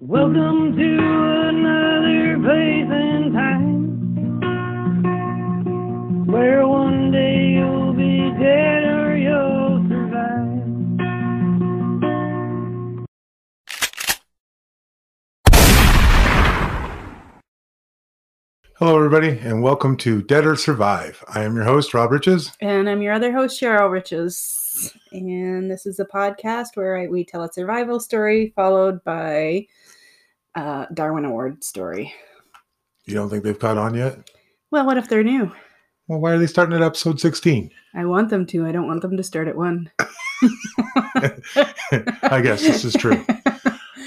[0.00, 0.98] Welcome to
[1.48, 3.90] another place and time
[6.24, 10.28] where one day you'll be dead or you'll survive.
[18.76, 21.24] Hello, everybody, and welcome to Dead or Survive.
[21.28, 22.52] I am your host, Rob Riches.
[22.60, 24.94] And I'm your other host, Cheryl Riches.
[25.10, 29.66] And this is a podcast where I, we tell a survival story followed by
[30.58, 32.12] a Darwin Award story.
[33.06, 34.30] You don't think they've caught on yet?
[34.70, 35.50] Well, what if they're new?
[36.08, 37.70] Well, why are they starting at episode 16?
[37.94, 38.66] I want them to.
[38.66, 39.90] I don't want them to start at one.
[42.22, 43.24] I guess this is true.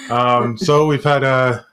[0.09, 1.65] Um, so we've had a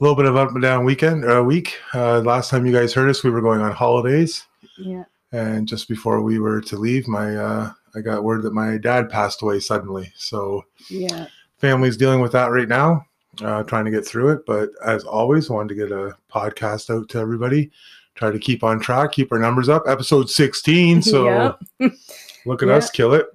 [0.00, 1.78] little bit of up and down weekend, uh, week.
[1.92, 4.46] Uh, last time you guys heard us, we were going on holidays,
[4.78, 5.04] yeah.
[5.32, 9.08] and just before we were to leave, my uh, I got word that my dad
[9.08, 10.12] passed away suddenly.
[10.16, 11.26] So Yeah.
[11.58, 13.06] family's dealing with that right now,
[13.42, 14.46] uh, trying to get through it.
[14.46, 17.70] But as always, wanted to get a podcast out to everybody.
[18.14, 19.84] Try to keep on track, keep our numbers up.
[19.88, 21.02] Episode 16.
[21.02, 21.92] So Yep.
[22.46, 22.74] look at Yeah.
[22.76, 23.26] us, kill it.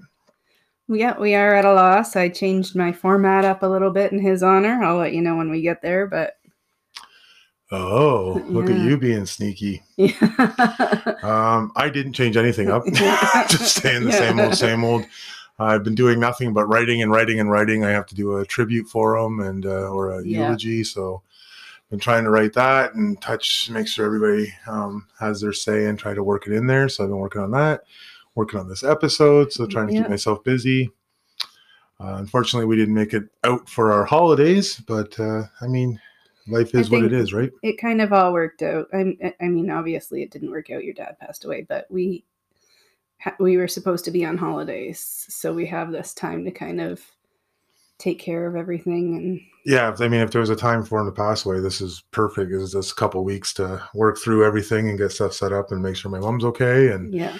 [0.88, 2.16] Yeah, we are at a loss.
[2.16, 4.82] I changed my format up a little bit in his honor.
[4.84, 6.34] I'll let you know when we get there, but
[7.72, 9.84] Oh, look at you being sneaky.
[9.98, 10.16] yeah.
[11.22, 12.84] Um, I didn't change anything up.
[13.50, 14.18] Just staying the Yeah.
[14.18, 15.06] same old, same old.
[15.60, 17.84] I've been doing nothing but writing and writing and writing.
[17.84, 20.46] I have to do a tribute for him and uh, or a Yeah.
[20.46, 20.84] eulogy.
[20.84, 21.22] So,
[21.90, 25.98] been trying to write that and touch, make sure everybody um, has their say and
[25.98, 26.88] try to work it in there.
[26.88, 27.82] So I've been working on that,
[28.36, 29.52] working on this episode.
[29.52, 30.02] So trying to Yeah.
[30.02, 30.92] keep myself busy.
[32.00, 36.00] Uh, unfortunately, we didn't make it out for our holidays, but uh, I mean,
[36.48, 37.52] life is what it is, right?
[37.62, 38.88] it kind of all worked out.
[38.94, 40.84] I, I mean, obviously, it didn't work out.
[40.84, 42.24] Your dad passed away, but we
[43.40, 47.02] we were supposed to be on holidays, so we have this time to kind of
[47.98, 49.16] take care of everything.
[49.18, 51.82] And Yeah, I mean, if there was a time for him to pass away, this
[51.82, 55.52] is perfect is just a couple weeks to work through everything and get stuff set
[55.52, 57.38] up and make sure my mom's okay and yeah,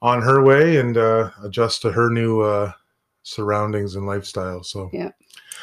[0.00, 2.72] on her way and uh, adjust to her new uh,
[3.22, 4.62] surroundings and lifestyle.
[4.62, 5.10] So, Yeah.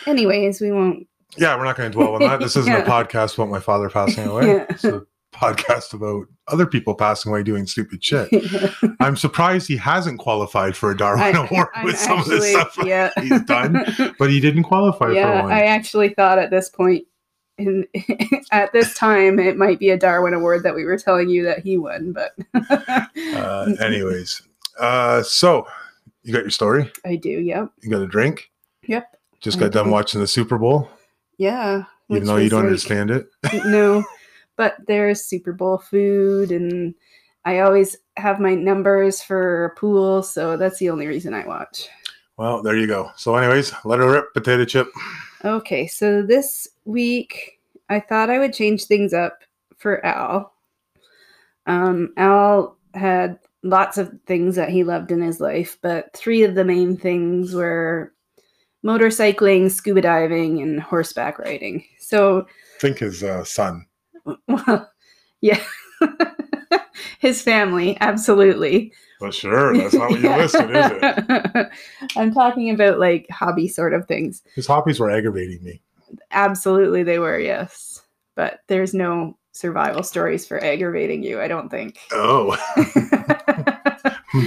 [0.05, 1.07] anyways, we won't.
[1.37, 2.39] yeah, we're not going to dwell on that.
[2.45, 2.83] This isn't Yeah.
[2.83, 4.45] a podcast about my father passing away.
[4.47, 4.65] Yeah.
[4.69, 5.01] It's a
[5.33, 8.29] podcast about other people passing away doing stupid shit.
[8.99, 12.77] I'm surprised he hasn't qualified for a Darwin Award I'm with some of the stuff
[12.85, 13.09] yeah.
[13.19, 13.85] he's done,
[14.19, 15.53] but he didn't qualify yeah, for one.
[15.53, 17.05] I actually thought at this point.
[17.57, 17.87] In,
[18.51, 21.59] at this time, it might be a Darwin Award that we were telling you that
[21.59, 24.41] he won, but uh, anyways,
[24.77, 25.65] uh, so
[26.23, 26.91] you got your story.
[27.05, 27.29] I do.
[27.29, 27.71] Yep.
[27.81, 28.51] You got a drink.
[28.87, 29.07] Yep.
[29.39, 29.91] Just I got done do.
[29.91, 30.89] watching the Super Bowl,
[31.37, 31.83] Yeah.
[32.09, 33.27] even though you don't like- understand it.
[33.65, 34.03] no,
[34.55, 36.93] but there's Super Bowl food, and
[37.45, 41.87] I always have my numbers for a pool, so that's the only reason I watch.
[42.37, 43.11] Well, there you go.
[43.15, 44.87] So, anyways, let her rip, potato chip.
[45.43, 49.43] Okay, so this week I thought I would change things up
[49.77, 50.53] for Al.
[51.67, 56.55] Um, Al had lots of things that he loved in his life, but three of
[56.55, 58.13] the main things were
[58.85, 61.83] motorcycling, scuba diving, and horseback riding.
[61.99, 63.85] So I Think his uh, son.
[64.47, 64.91] Well,
[65.41, 65.61] yeah.
[67.19, 68.93] His family, absolutely.
[69.21, 71.69] Well, sure, that's not what you listed, is it?
[72.17, 74.43] I'm talking about like hobby sort of things.
[74.55, 75.81] His hobbies were aggravating me.
[76.31, 78.01] Absolutely, they were, yes.
[78.35, 81.97] But there's no survival stories for aggravating you, I don't think.
[82.11, 82.55] Oh,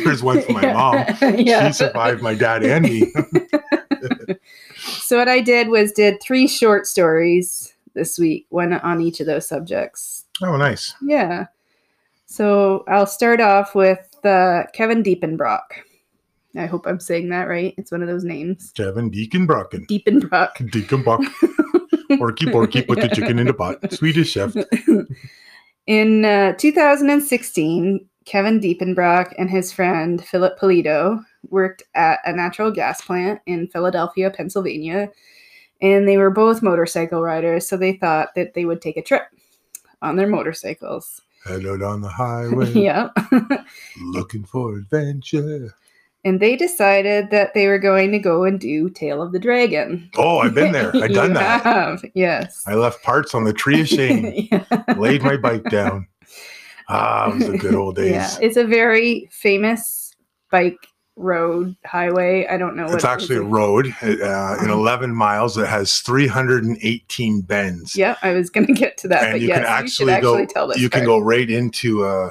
[0.05, 0.97] there's one for my mom.
[1.39, 1.69] yeah.
[1.69, 3.13] She survived my dad and me.
[4.77, 9.27] So what I did was did three short stories this week, one on each of
[9.27, 10.25] those subjects.
[10.43, 10.95] Oh, nice.
[11.03, 11.47] Yeah.
[12.27, 15.61] So I'll start off with uh, Kevin Diepenbrock.
[16.57, 17.75] I hope I'm saying that right.
[17.77, 18.73] It's one of those names.
[18.77, 19.87] Kevin Deacon Brocken.
[19.87, 20.71] Diepenbrock.
[20.71, 21.21] Deacon Buck.
[22.17, 23.93] Porky Porky put the chicken in the pot.
[23.93, 24.55] Swedish chef.
[25.87, 33.01] In uh, 2016, Kevin Diepenbrock and his friend Philip Polito worked at a natural gas
[33.01, 35.09] plant in Philadelphia, Pennsylvania,
[35.81, 39.23] and they were both motorcycle riders, so they thought that they would take a trip
[40.03, 41.21] on their motorcycles.
[41.47, 42.71] Headed on the highway.
[42.73, 43.09] yeah.
[44.01, 45.75] Looking for adventure.
[46.25, 50.11] and they decided that they were going to go and do Tail of the Dragon.
[50.17, 50.95] Oh, I've been there.
[51.03, 51.63] I've done that.
[51.63, 52.65] have, Yes.
[52.67, 54.49] I left parts on the tree of shame.
[54.51, 54.65] yeah.
[54.97, 56.07] laid my bike down.
[56.91, 58.13] Ah, it was the good old days.
[58.13, 60.15] Yeah, it's a very famous
[60.51, 60.89] bike
[61.19, 62.47] road highway.
[62.47, 67.41] I don't know what it's actually a road uh, in 11 miles It has 318
[67.43, 67.97] bends.
[67.97, 70.23] Yeah, I was going to get to that, and but you yes, can actually should
[70.23, 70.35] go.
[70.35, 72.05] actually tell this you can go right into.
[72.05, 72.31] Uh,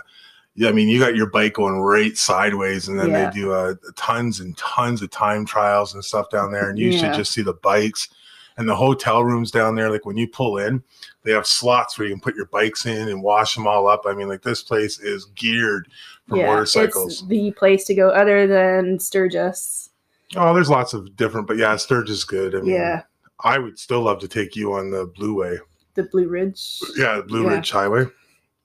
[0.56, 3.30] yeah, I mean, you got your bike going right sideways, and then Yeah.
[3.30, 6.70] they do uh, tons and tons of time trials and stuff down there.
[6.70, 7.00] And you Yeah.
[7.00, 8.10] should just see the bikes.
[8.60, 9.92] and the hotel rooms down there.
[9.92, 10.82] Like when you pull in,
[11.22, 14.02] they have slots where you can put your bikes in and wash them all up.
[14.08, 15.88] I mean, like this place is geared
[16.28, 17.14] for motorcycles.
[17.22, 19.90] It's the place to go other than Sturgis.
[20.36, 22.54] Oh, there's lots of different, but yeah, Sturgis is good.
[22.56, 23.04] I mean, Yeah,
[23.42, 25.60] I would still love to take you on the Blue Way.
[25.96, 26.80] the Blue Ridge.
[26.98, 27.56] Yeah, the Blue Yeah.
[27.56, 28.06] Ridge Highway.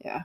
[0.05, 0.23] Yeah.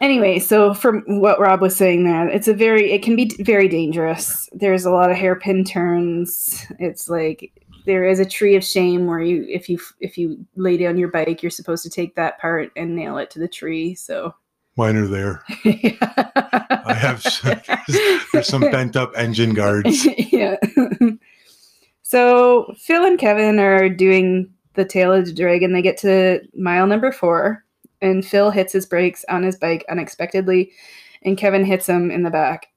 [0.00, 3.66] Anyway, so from what Rob was saying there, it's a very it can be very
[3.66, 4.48] dangerous.
[4.52, 6.66] There's a lot of hairpin turns.
[6.78, 7.50] It's like
[7.86, 11.08] there is a tree of shame where you if you if you lay down your
[11.08, 13.94] bike, you're supposed to take that part and nail it to the tree.
[13.94, 14.34] So
[14.76, 15.42] Mine are there.
[15.64, 17.24] I have
[18.32, 20.04] there's some bent up engine guards.
[20.32, 20.56] yeah.
[22.02, 25.72] so Phil and Kevin are doing the tail of the dragon.
[25.72, 27.64] They get to mile number four,
[28.02, 30.72] and Phil hits his brakes on his bike unexpectedly,
[31.22, 32.68] and Kevin hits him in the back.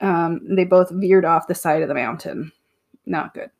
[0.00, 2.52] Um, they both veered off the side of the mountain.
[3.06, 3.50] Not good.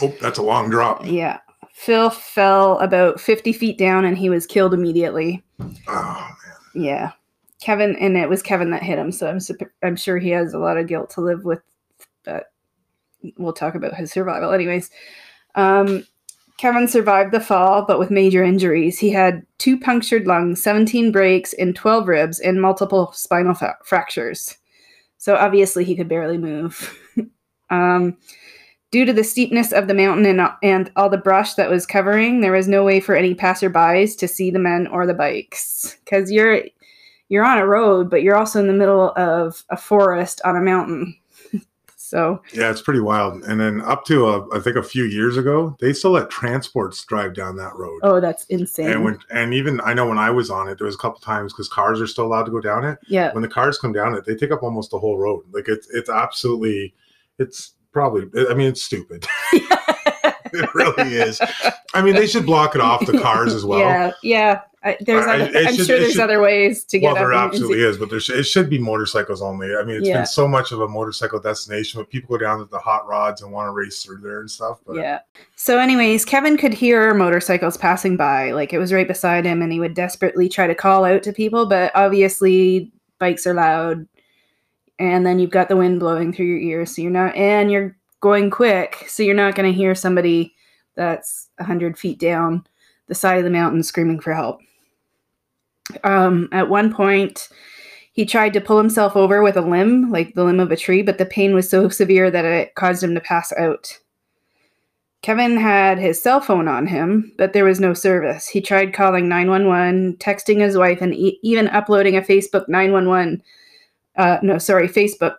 [0.00, 1.06] Nope, that's a long drop.
[1.06, 1.38] Yeah.
[1.72, 5.42] Phil fell about 50 feet down and he was killed immediately.
[5.88, 6.51] Oh man.
[6.74, 7.12] Yeah.
[7.60, 9.12] Kevin, and it was Kevin that hit him.
[9.12, 9.38] So I'm,
[9.82, 11.60] I'm sure he has a lot of guilt to live with,
[12.24, 12.46] but
[13.38, 14.52] we'll talk about his survival.
[14.52, 14.90] Anyways,
[15.54, 16.04] um,
[16.58, 18.98] Kevin survived the fall, but with major injuries.
[18.98, 24.56] He had two punctured lungs, 17 breaks, and 12 ribs, and multiple spinal fa- fractures.
[25.18, 26.98] So obviously he could barely move.
[27.70, 28.16] um,
[28.92, 32.40] due to the steepness of the mountain and, and all the brush that was covering,
[32.40, 36.30] there was no way for any passerbys to see the men or the bikes because
[36.30, 36.62] you're
[37.28, 40.60] you're on a road, but you're also in the middle of a forest on a
[40.60, 41.16] mountain.
[41.96, 43.42] so Yeah, it's pretty wild.
[43.44, 47.02] And then up to uh, I think a few years ago, they still let transports
[47.06, 48.00] drive down that road.
[48.02, 48.90] oh, that's insane.
[48.90, 51.20] And when and even I know when I was on it, there was a couple
[51.20, 52.98] times because cars are still allowed to go down it.
[53.08, 55.44] yeah, When the cars come down it, they take up almost the whole road.
[55.50, 56.94] Like it's it's absolutely
[57.38, 59.26] it's probably I mean it's stupid.
[59.52, 61.40] it really is.
[61.94, 63.80] I mean they should block it off the cars as well.
[63.80, 64.60] Yeah, yeah.
[64.84, 67.14] I, there's I- other, it I'm should- sure there's should- other ways to get Well,
[67.14, 69.68] there absolutely is, but there should, it should be motorcycles only.
[69.76, 70.16] I mean, it's Yeah.
[70.18, 73.42] been so much of a motorcycle destination, but people go down to the hot rods
[73.42, 74.80] and want to race through there and stuff.
[74.84, 75.20] But Yeah.
[75.54, 78.50] So, anyways, Kevin could hear motorcycles passing by.
[78.50, 81.32] Like it was right beside him, and he would desperately try to call out to
[81.32, 82.90] people, but obviously,
[83.20, 84.08] bikes are loud.
[85.02, 86.94] And then you've got the wind blowing through your ears.
[86.94, 89.04] So, you're not, and you're going quick.
[89.08, 90.54] So, you're not going to hear somebody
[90.94, 92.64] that's 100 feet down
[93.08, 94.60] the side of the mountain screaming for help.
[96.04, 97.48] Um, at one point,
[98.12, 101.02] he tried to pull himself over with a limb, like the limb of a tree,
[101.02, 103.98] but the pain was so severe that it caused him to pass out.
[105.22, 108.48] Kevin had his cell phone on him, but there was no service.
[108.48, 113.42] He tried calling 911, texting his wife, and e- even uploading a Facebook 911,
[114.16, 115.36] uh, no, sorry, Facebook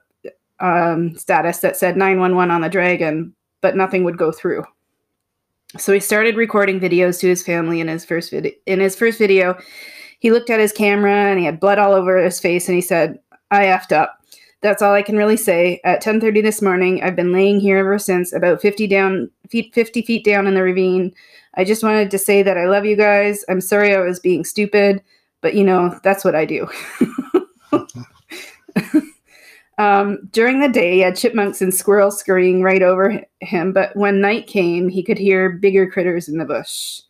[0.59, 4.63] um, status that said 911 on the Dragon, but nothing would go through.
[5.77, 8.51] So he started recording videos to his family in his first video.
[8.65, 9.57] In his first video,
[10.19, 12.81] he looked at his camera and he had blood all over his face, and he
[12.81, 13.19] said,
[13.51, 14.19] "I effed up."
[14.61, 15.81] That's all I can really say.
[15.83, 20.03] At 10:30 this morning, I've been laying here ever since, about 50 down, feet, 50
[20.03, 21.13] feet down in the ravine.
[21.55, 23.43] I just wanted to say that I love you guys.
[23.49, 25.01] I'm sorry I was being stupid,
[25.41, 26.67] but you know that's what I do.
[29.77, 34.21] um, during the day, he had chipmunks and squirrels scurrying right over him, but when
[34.21, 37.01] night came, he could hear bigger critters in the bush,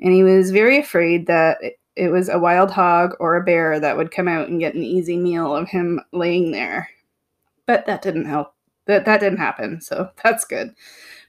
[0.00, 1.58] and he was very afraid that
[1.96, 4.82] it- was a wild hog or a bear that would come out and get an
[4.82, 6.88] easy meal of him laying there.
[7.66, 8.54] But that didn't help.
[8.86, 10.74] That that didn't happen, so that's good.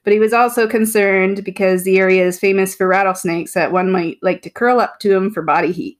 [0.03, 4.19] But he was also concerned because the area is famous for rattlesnakes that one might
[4.21, 5.99] like to curl up to him for body heat.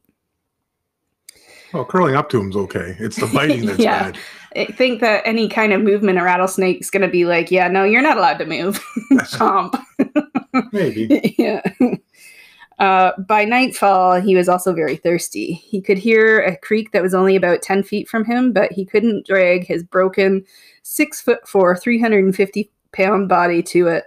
[1.75, 2.95] Well, curling up to him's okay.
[2.99, 4.11] It's the biting that's Yeah.
[4.11, 4.17] bad.
[4.55, 7.83] I think that any kind of movement a rattlesnake's going to be like, yeah, no,
[7.83, 8.79] you're not allowed to move.
[9.11, 9.77] Chomp.
[10.71, 11.35] Maybe.
[11.37, 11.61] yeah.
[12.79, 15.53] Uh, by nightfall, he was also very thirsty.
[15.53, 18.85] He could hear a creek that was only about 10 feet from him, but he
[18.85, 20.43] couldn't drag his broken
[20.83, 24.05] six foot four, 350 pound body to it.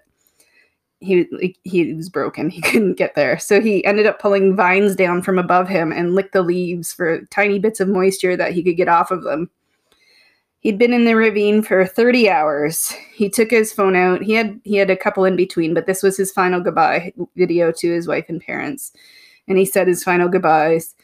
[1.00, 2.50] He, he was broken.
[2.50, 3.38] He couldn't get there.
[3.38, 7.22] So he ended up pulling vines down from above him and licked the leaves for
[7.26, 9.50] tiny bits of moisture that he could get off of them.
[10.60, 12.92] He'd been in the ravine for 30 hours.
[13.14, 14.22] He took his phone out.
[14.22, 17.70] He had he had a couple in between, but this was his final goodbye video
[17.70, 18.92] to his wife and parents.
[19.46, 20.96] And he said his final goodbyes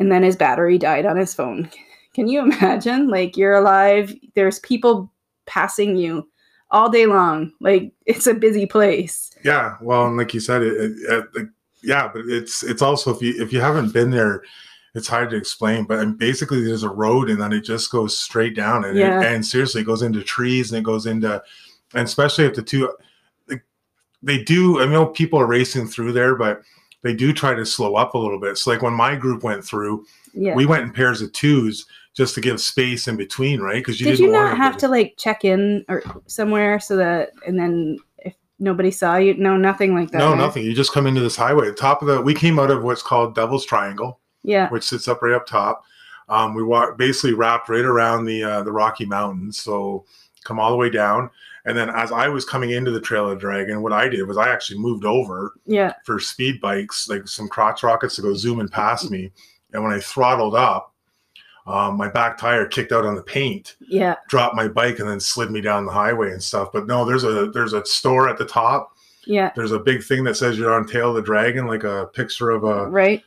[0.00, 1.70] and then his battery died on his phone.
[2.14, 3.08] Can you imagine?
[3.08, 5.12] Like you're alive, there's people
[5.46, 6.28] passing you
[6.70, 7.52] all day long.
[7.60, 9.30] Like it's a busy place.
[9.44, 9.76] Yeah.
[9.80, 11.48] Well, and like you said, it, it, it,
[11.82, 14.42] yeah, but it's it's also if you if you haven't been there,
[14.94, 15.84] it's hard to explain.
[15.84, 19.20] But and basically, there's a road, and then it just goes straight down, and Yeah.
[19.20, 21.42] it, and seriously, it goes into trees, and it goes into,
[21.94, 22.92] and especially if the two.
[23.48, 23.62] like,
[24.22, 24.80] they do.
[24.82, 26.60] I know people are racing through there, but
[27.02, 28.58] they do try to slow up a little bit.
[28.58, 30.54] So like when my group went through, Yeah.
[30.54, 33.76] we went in pairs of twos just to give space in between, right?
[33.76, 37.30] Because you Did didn't you not have to like check in or somewhere so that
[37.46, 39.34] and then if nobody saw you?
[39.34, 40.18] No, nothing like that.
[40.18, 40.34] No, huh?
[40.34, 40.64] nothing.
[40.64, 41.66] You just come into this highway.
[41.66, 44.68] The top of the we came out of what's called Devil's Triangle, Yeah.
[44.70, 45.84] which sits up right up top.
[46.28, 50.04] Um, we walked basically wrapped right around the uh, the Rocky Mountains, so
[50.44, 51.30] come all the way down.
[51.66, 54.38] And then as I was coming into the Trail of Dragon, what I did was
[54.38, 55.92] I actually moved over Yeah.
[56.06, 59.30] for speed bikes, like some crotch rockets to go zooming past me.
[59.74, 60.94] And when I throttled up,
[61.66, 64.16] um, my back tire kicked out on the paint, Yeah.
[64.28, 66.70] dropped my bike, and then slid me down the highway and stuff.
[66.72, 68.96] But no, there's a there's a store at the top.
[69.26, 69.50] Yeah.
[69.54, 72.50] There's a big thing that says you're on Tail of the Dragon, like a picture
[72.50, 73.22] of a Right.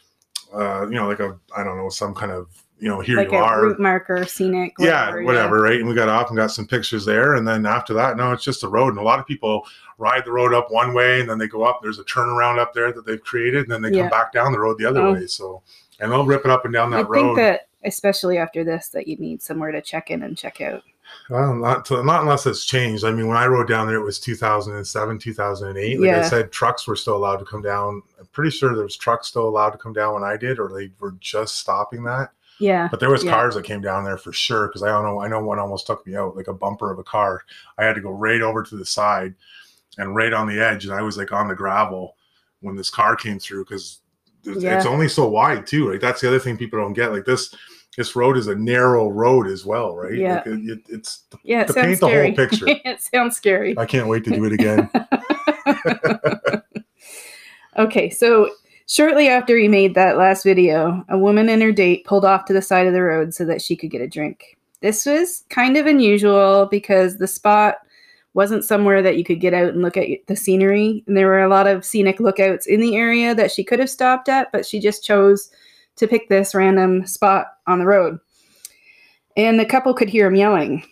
[0.53, 2.47] uh, you know, like a I don't know, some kind of
[2.79, 3.61] you know, here like you a are.
[3.67, 4.73] route marker, scenic.
[4.77, 5.79] yeah, whatever, right?
[5.79, 8.43] And we got off and got some pictures there, and then after that, no, it's
[8.43, 8.89] just the road.
[8.89, 9.65] And a lot of people
[9.99, 11.79] ride the road up one way, and then they go up.
[11.81, 14.01] There's a turnaround up there that they've created, and then they Yeah.
[14.01, 15.13] come back down the road the other Oh.
[15.13, 15.27] way.
[15.27, 15.61] So,
[16.01, 17.37] and they'll rip it up and down I that think road.
[17.37, 20.83] that especially after this, that you need somewhere to check in and check out.
[21.29, 23.03] well, not to, not unless it's changed.
[23.03, 25.99] I mean, when I rode down there, it was 2007, 2008.
[25.99, 28.01] Like I said, trucks were still allowed to come down.
[28.19, 30.69] I'm pretty sure there was trucks still allowed to come down when I did, or
[30.73, 32.31] they were just stopping that.
[32.59, 32.87] Yeah.
[32.89, 33.31] But there was Yeah.
[33.31, 35.21] cars that came down there for sure because I don't know.
[35.21, 37.41] I know one almost took me out, like a bumper of a car.
[37.77, 39.33] I had to go right over to the side
[39.97, 42.15] and right on the edge, and I was like on the gravel
[42.61, 43.99] when this car came through because
[44.45, 44.77] it's, Yeah.
[44.77, 45.89] it's only so wide too.
[45.89, 47.11] Right, that's the other thing people don't get.
[47.11, 47.53] Like this,
[47.95, 50.15] this road is a narrow road as well, right?
[50.15, 50.35] Yeah.
[50.37, 51.23] Like it, it, it's.
[51.43, 51.61] Yeah.
[51.61, 52.65] It To paint the whole picture.
[52.67, 53.77] it sounds scary.
[53.77, 54.89] I can't wait to do it again.
[57.77, 58.51] Okay, so
[58.87, 62.53] shortly after he made that last video, a woman and her date pulled off to
[62.53, 64.57] the side of the road so that she could get a drink.
[64.81, 67.77] This was kind of unusual because the spot
[68.35, 71.03] wasn't somewhere that you could get out and look at the scenery.
[71.07, 73.89] And there were a lot of scenic lookouts in the area that she could have
[73.89, 75.49] stopped at, but she just chose
[75.95, 78.19] to pick this random spot on the road.
[79.37, 80.83] And the couple could hear him yelling.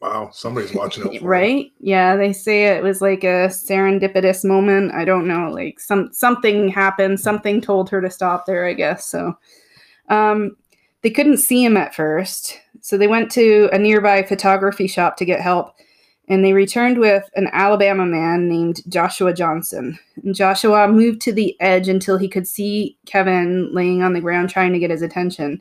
[0.00, 1.72] wow, somebody's watching it, right?
[1.80, 4.92] Yeah they say it was like a serendipitous moment.
[4.92, 7.20] I don't know like some something happened.
[7.20, 9.34] Something told her to stop there i guess so.
[10.08, 10.56] Um
[11.02, 15.24] they couldn't see him at first so they went to a nearby photography shop to
[15.24, 15.74] get help
[16.28, 21.58] and they returned with an alabama man named joshua johnson and joshua moved to the
[21.60, 25.60] edge until he could see kevin laying on the ground trying to get his attention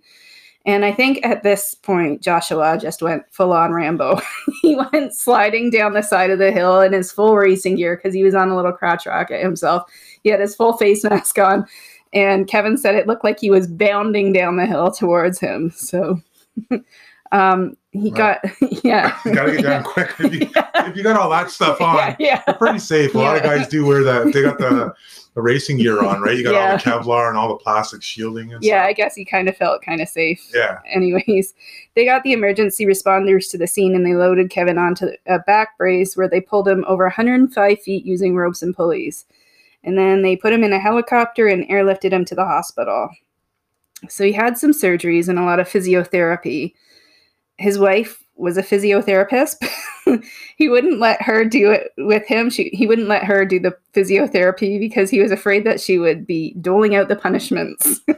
[0.66, 4.22] and I think at this point, Joshua just went full on Rambo.
[4.62, 8.14] he went sliding down the side of the hill in his full racing gear because
[8.14, 9.84] he was on a little crotch rocket himself.
[10.24, 11.68] He had his full face mask on.
[12.14, 15.72] And Kevin said it looked like he was bounding down the hill towards him.
[15.72, 16.22] So
[17.32, 18.18] um, he Wow.
[18.18, 18.42] got,
[18.84, 19.18] yeah.
[19.26, 20.10] you gotta get down quick.
[20.20, 22.44] If you, if you got all that stuff on, yeah, yeah.
[22.46, 23.14] they're pretty safe.
[23.16, 24.34] A lot of guys do wear that.
[24.34, 24.94] They got the,
[25.36, 26.36] the racing gear on, right?
[26.38, 28.90] You got all the Kevlar and all the plastic shielding and Yeah, stuff.
[28.90, 30.44] I guess he kind of felt kind of safe.
[30.54, 30.80] Yeah.
[30.92, 31.54] anyways,
[31.96, 35.78] they got the emergency responders to the scene and they loaded Kevin onto a back
[35.78, 39.26] brace where they pulled him over 105 feet using ropes and pulleys.
[39.84, 43.10] And then they put him in a helicopter and airlifted him to the hospital.
[44.10, 46.74] So he had some surgeries and a lot of physiotherapy.
[47.58, 49.64] His wife was a physiotherapist.
[50.58, 52.50] he wouldn't let her do it with him.
[52.50, 56.26] She, he wouldn't let her do the physiotherapy because he was afraid that she would
[56.26, 58.02] be doling out the punishments.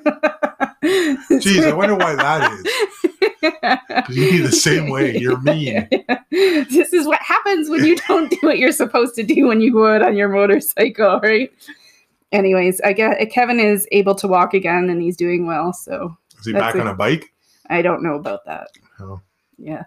[0.84, 4.10] Jeez, I wonder why that is.
[4.16, 5.18] you'd be the same way.
[5.18, 5.88] You're mean.
[6.32, 9.72] this is what happens when you don't do what you're supposed to do when you
[9.72, 11.52] go out on your motorcycle, right?
[12.32, 15.74] Anyways, I get Kevin is able to walk again and he's doing well.
[15.74, 16.82] So Is he back it.
[16.82, 17.34] on a bike?
[17.70, 18.70] I don't know about that.
[19.00, 19.22] Oh.
[19.58, 19.84] Yeah.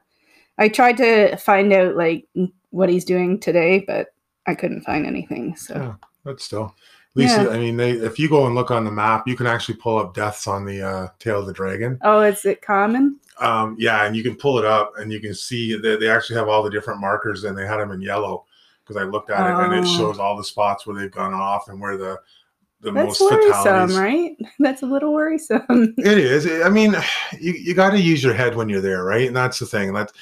[0.58, 2.26] I tried to find out like
[2.70, 4.08] what he's doing today, but
[4.46, 5.56] I couldn't find anything.
[5.56, 5.94] So Yeah.
[6.24, 6.74] But still.
[7.14, 7.48] At least, Yeah.
[7.48, 9.98] I mean, they, if you go and look on the map, you can actually pull
[9.98, 11.98] up deaths on the uh, tail of the dragon.
[12.02, 13.18] Oh, is it common?
[13.40, 16.36] Um, yeah, and you can pull it up and you can see that they actually
[16.36, 18.44] have all the different markers and they had them in yellow
[18.84, 19.96] because I looked at it and it Oh.
[19.96, 22.18] shows all the spots where they've gone off and where the
[22.80, 24.36] the That's most worrisome, right?
[24.58, 25.62] That's a little worrisome.
[25.98, 26.46] It is.
[26.62, 26.94] I mean,
[27.38, 29.26] you, you got to use your head when you're there, right?
[29.26, 29.92] And that's the thing.
[29.94, 30.12] That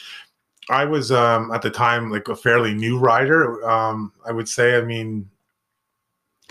[0.71, 3.69] I was um, at the time like a fairly new rider.
[3.69, 4.77] Um, I would say.
[4.77, 5.29] I mean,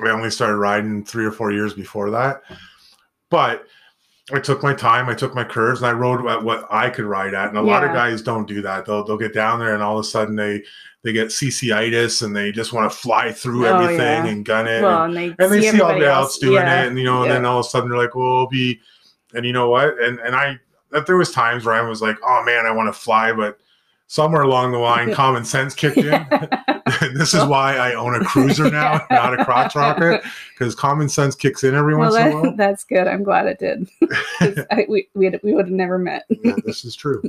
[0.01, 2.43] I only started riding three or four years before that,
[3.31, 3.65] but
[4.31, 5.09] I took my time.
[5.09, 7.49] I took my curves, and I rode at what I could ride at.
[7.49, 8.85] And a lot of guys don't do that.
[8.85, 10.63] They'll they'll get down there, and all of a sudden they
[11.05, 14.25] they get CCitis, and they just want to fly through Oh, everything yeah.
[14.25, 14.77] and gun it.
[14.77, 16.81] and- well, and they and they see all the else doing yeah.
[16.81, 17.33] it, and you know, and yeah.
[17.35, 18.79] then all of a sudden they're like, "Well, it'll be,"
[19.35, 20.01] and you know what?
[20.01, 20.59] And and I
[20.89, 23.59] that there was times where I was like, "Oh man, I want to fly," but
[24.07, 26.25] somewhere along the line, common sense kicked in.
[27.13, 31.35] this is why I own a cruiser now, not a crotch rocket, because common sense
[31.35, 32.55] kicks in every well, once in a while.
[32.55, 33.07] that's good.
[33.07, 33.87] I'm glad it did.
[34.71, 36.25] I, we we, we would have never met.
[36.29, 37.21] Yeah, this is true.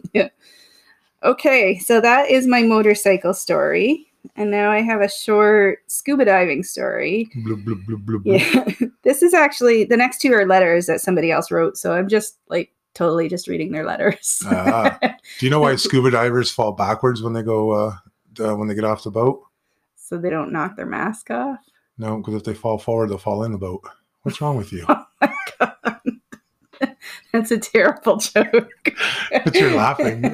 [1.26, 4.06] Okay, so that is my motorcycle story.
[4.34, 7.28] And now I have a short scuba diving story.
[7.36, 8.80] Bloop, bloop, bloop, bloop, bloop.
[8.80, 8.88] Yeah.
[9.02, 11.76] this is actually the next two are letters that somebody else wrote.
[11.76, 14.42] So I'm just like totally just reading their letters.
[14.46, 14.98] Ah.
[15.38, 17.96] Do you know why scuba divers fall backwards when they go uh,
[18.40, 19.46] uh, when they get off the boat?
[20.06, 21.58] so they don't knock their mask off.
[21.98, 23.82] No, because if they fall forward, they'll fall in the boat.
[24.22, 24.86] What's wrong with you?
[27.32, 28.92] That's a terrible joke.
[29.44, 30.24] But you're laughing.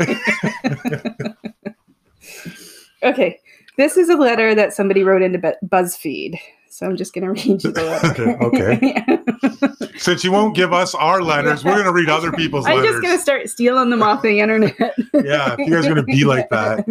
[3.03, 3.41] okay.
[3.79, 6.39] This is a letter that somebody wrote into BuzzFeed.
[6.69, 8.43] So I'm just going to read you the letter.
[8.43, 9.99] Okay.
[9.99, 12.79] Since you won't give us our letters, we're going to read other people's letters.
[12.79, 12.95] I'm letters.
[12.95, 14.75] just going to start stealing them off the internet.
[15.13, 16.87] Yeah, if you guys are gonna be like that.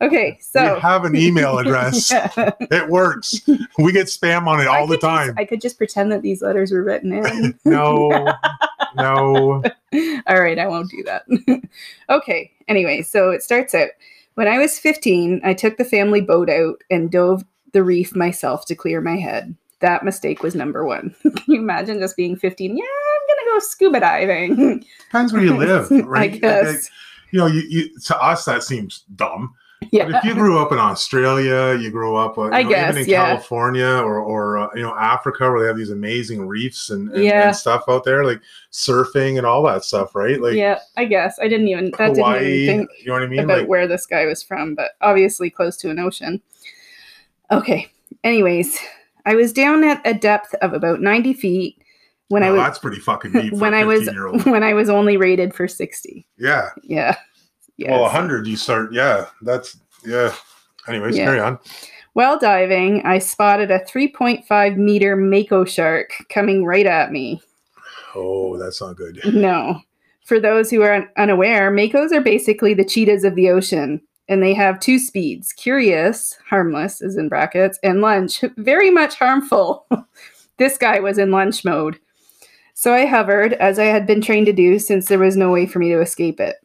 [0.00, 0.38] Okay.
[0.40, 2.10] So we have an email address.
[2.36, 2.50] Yeah.
[2.60, 3.40] It works.
[3.78, 5.34] We get spam on it all the could just- time.
[5.38, 7.58] I could just pretend that these letters were written in.
[7.64, 8.32] No,
[8.96, 9.62] no.
[10.26, 11.24] All right, I won't do that.
[12.08, 13.90] okay, anyway, so it starts out.
[14.34, 18.64] When I was 15, I took the family boat out and dove the reef myself
[18.66, 19.54] to clear my head.
[19.80, 21.14] That mistake was number one.
[21.22, 22.76] Can you imagine just being 15?
[22.76, 24.84] Yeah, I'm to go scuba diving.
[25.06, 26.42] Depends where you live, I right?
[26.42, 26.82] Like,
[27.30, 29.54] you know, you, you to us that seems dumb.
[29.80, 33.02] But if you grew up in Australia, you grew up, uh, I know, guess, even
[33.04, 33.26] in yeah.
[33.26, 37.24] California or, or uh, you know, Africa, where they have these amazing reefs and, and,
[37.24, 37.48] Yeah.
[37.48, 38.40] and stuff out there, like
[38.72, 40.40] surfing and all that stuff, right?
[40.40, 41.38] Like yeah, I guess.
[41.40, 43.40] I didn't even, that didn't Hawaii, even think you know what I mean?
[43.40, 46.42] about Like, where this guy was from, but obviously close to an ocean.
[47.50, 47.90] Okay.
[48.24, 48.78] Anyways,
[49.26, 51.82] I was down at a depth of about 90 feet
[52.28, 54.44] when I was that's pretty fucking deep when I was 15 year old.
[54.46, 56.26] when I was only rated for 60.
[56.36, 56.70] Yeah.
[56.82, 57.16] Yeah.
[57.78, 57.92] Yeah.
[57.92, 60.34] Well, 100, you start, yeah, that's, yeah.
[60.88, 61.24] Anyways, Yeah.
[61.24, 61.58] carry on.
[62.14, 67.40] While diving, I spotted a 3.5 meter mako shark coming right at me.
[68.14, 69.20] Oh, that's not good.
[69.32, 69.80] No.
[70.24, 74.42] For those who are un- unaware, makos are basically the cheetahs of the ocean, and
[74.42, 79.86] they have two speeds curious, harmless, is in brackets, and lunch, very much harmful.
[80.56, 81.98] this guy was in lunch mode.
[82.74, 85.66] So I hovered, as I had been trained to do, since there was no way
[85.66, 86.56] for me to escape it.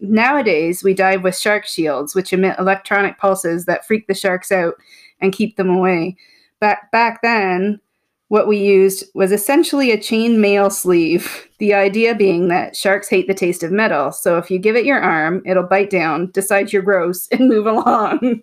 [0.00, 4.74] Nowadays, we dive with shark shields, which emit electronic pulses that freak the sharks out
[5.20, 6.16] and keep them away.
[6.60, 7.80] Back back then,
[8.28, 11.48] what we used was essentially a chain mail sleeve.
[11.58, 14.84] The idea being that sharks hate the taste of metal, so if you give it
[14.84, 18.42] your arm, it'll bite down, decide you're gross, and move along.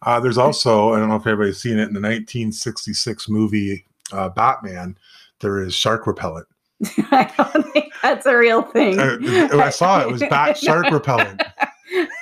[0.00, 4.30] Uh, there's also, I don't know if everybody's seen it in the 1966 movie uh,
[4.30, 4.96] Batman,
[5.40, 6.46] there is shark repellent.
[7.10, 8.98] I don't think that's a real thing.
[8.98, 9.18] Uh,
[9.54, 11.42] I saw it, it was bat shark repellent.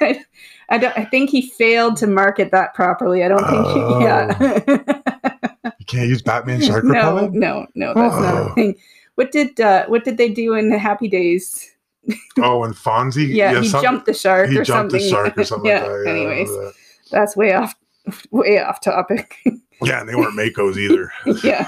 [0.01, 0.25] I,
[0.69, 0.97] I don't.
[0.97, 3.23] I think he failed to market that properly.
[3.25, 3.67] I don't think.
[3.67, 3.99] Oh.
[3.99, 5.01] He, yeah.
[5.79, 7.35] You can't use Batman shark no, repellent?
[7.35, 7.93] no, no.
[7.95, 8.47] That's not Oh.
[8.49, 8.75] a thing.
[9.17, 11.71] What did uh, What did they do in the Happy Days?
[12.39, 13.29] Oh, and Fonzie?
[13.35, 15.01] Yeah, he some- jumped the shark He or jumped something.
[15.01, 15.81] the shark or something yeah.
[15.85, 16.03] like that.
[16.07, 16.73] Yeah, anyways, that.
[17.11, 17.75] that's way off,
[18.31, 19.37] way off topic.
[19.83, 21.11] Yeah, and they weren't Makos either.
[21.43, 21.67] yeah.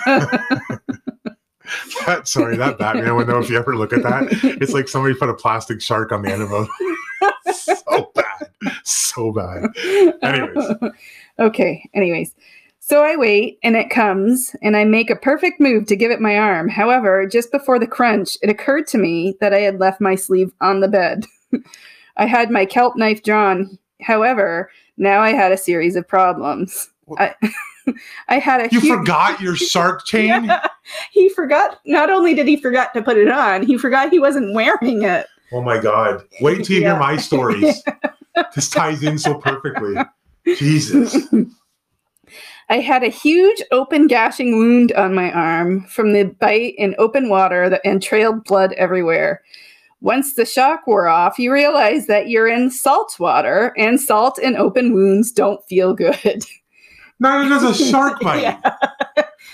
[2.06, 4.28] That- sorry, that Batman window, if you ever look at that,
[4.60, 7.54] it's like somebody put a plastic shark on the end of it.
[7.54, 8.50] so bad.
[8.84, 9.70] So bad.
[10.22, 10.92] Anyways.
[11.38, 11.88] okay.
[11.94, 12.34] Anyways.
[12.80, 16.20] So I wait and it comes and I make a perfect move to give it
[16.20, 16.68] my arm.
[16.68, 20.52] However, just before the crunch, it occurred to me that I had left my sleeve
[20.60, 21.26] on the bed.
[22.16, 23.76] I had my kelp knife drawn.
[24.00, 26.88] However, now I had a series of problems.
[27.18, 27.34] I,
[28.28, 30.44] I had a You huge- forgot your shark chain?
[30.44, 30.66] Yeah.
[31.12, 31.78] He forgot.
[31.86, 35.26] Not only did he forget to put it on, he forgot he wasn't wearing it.
[35.52, 36.22] Oh my God.
[36.40, 36.92] Wait till you Yeah.
[36.92, 37.82] hear my stories.
[38.54, 39.94] This ties in so perfectly.
[40.58, 41.16] Jesus.
[42.68, 47.30] I had a huge open gashing wound on my arm from the bite in open
[47.30, 49.40] water that, and trailed blood everywhere.
[50.02, 54.54] Once the shock wore off, you realize that you're in salt water, and salt and
[54.56, 56.44] open wounds don't feel good.
[57.20, 58.42] Neither does a shark bite.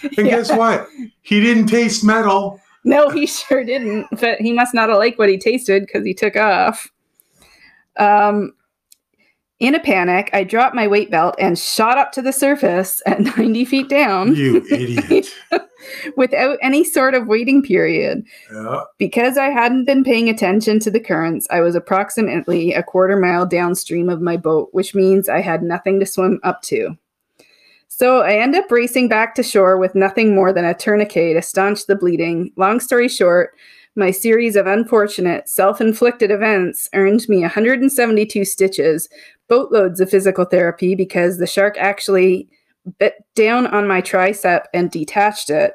[0.03, 0.11] Yeah.
[0.18, 0.37] And Yeah.
[0.37, 0.88] guess what?
[1.22, 2.61] He didn't taste metal.
[2.85, 4.09] No, he sure didn't.
[4.20, 6.90] But he must not have liked what he tasted because he took off.
[7.96, 8.53] Um,
[9.61, 13.20] in a panic, I dropped my weight belt and shot up to the surface at
[13.38, 15.29] 90 feet down You idiot.
[16.16, 18.25] without any sort of waiting period.
[18.53, 18.81] Yeah.
[18.98, 23.46] Because I hadn't been paying attention to the currents, I was approximately a quarter mile
[23.46, 26.96] downstream of my boat, which means I had nothing to swim up to.
[27.94, 31.42] So I end up racing back to shore with nothing more than a tourniquet to
[31.42, 32.50] staunch the bleeding.
[32.57, 33.50] Long story short,
[33.96, 39.11] my series of unfortunate, self inflicted events earned me 172 stitches,
[39.46, 42.48] boatloads of physical therapy because the shark actually
[42.98, 45.74] bit down on my tricep and detached it,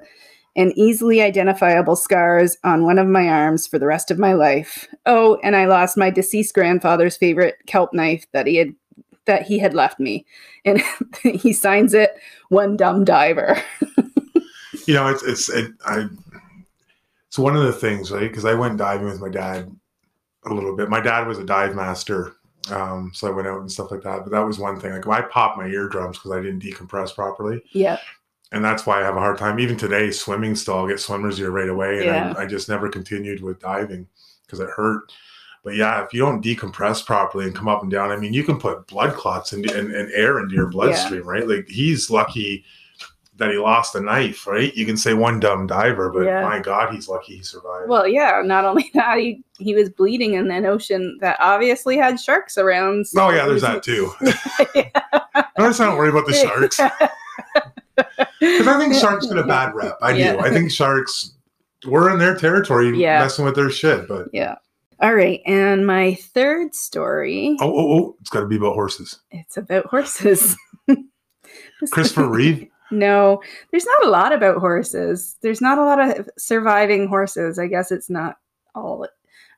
[0.56, 4.88] and easily identifiable scars on one of my arms for the rest of my life.
[5.06, 8.73] Oh, and I lost my deceased grandfather's favorite kelp knife that he had
[9.28, 10.26] that he had left me.
[10.66, 10.82] And
[11.24, 12.18] he signs it
[12.50, 13.62] one dumb diver.
[14.88, 16.08] you know, it's it's it, I.
[17.28, 18.22] It's one of the things, right?
[18.22, 19.70] Because I went diving with my dad
[20.46, 20.90] a little bit.
[20.90, 22.34] My dad was a dive master,
[22.72, 24.24] um, so I went out and stuff like that.
[24.24, 24.94] But that was one thing.
[24.94, 28.00] Like I popped my eardrums because I didn't decompress properly, yeah.
[28.54, 29.60] and that's why I have a hard time.
[29.60, 32.34] Even today, swimming still, I'll get swimmer's ear right away, and Yeah.
[32.38, 34.08] I, I just never continued with diving
[34.46, 35.12] because it hurt.
[35.63, 38.43] But yeah, if you don't decompress properly and come up and down, I mean, you
[38.43, 41.48] can put blood clots and, and, and air into your bloodstream, right?
[41.48, 42.63] Like he's lucky
[43.36, 44.74] that he lost a knife, right?
[44.76, 46.41] You can say one dumb diver, but Yeah.
[46.43, 47.88] my God, he's lucky he survived.
[47.89, 52.20] Well, yeah, not only that, he, he was bleeding in an ocean that obviously had
[52.20, 53.06] sharks around.
[53.08, 54.12] so oh yeah, there's that too.
[54.22, 56.80] Notice I don't worry about the sharks
[58.39, 59.98] because I think sharks get a bad rep.
[60.02, 60.34] I Yeah.
[60.34, 60.39] do.
[60.39, 61.34] I think sharks
[61.86, 63.20] we're in their territory, Yeah.
[63.20, 64.08] messing with their shit.
[64.08, 64.56] But Yeah.
[65.00, 65.42] All right.
[65.46, 69.20] And my third story, oh, oh, oh, it's got to be about horses.
[69.32, 70.56] it's about horses.
[71.92, 72.68] Christopher Reeve.
[72.90, 75.36] No, there's not a lot about horses.
[75.42, 77.60] There's not a lot of surviving horses.
[77.60, 78.38] I guess it's not
[78.74, 79.06] all.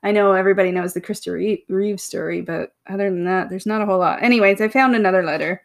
[0.02, 3.86] I know everybody knows the Christopher Reeve, story, but other than that, there's not a
[3.86, 4.22] whole lot.
[4.22, 5.62] Anyways, I found another letter.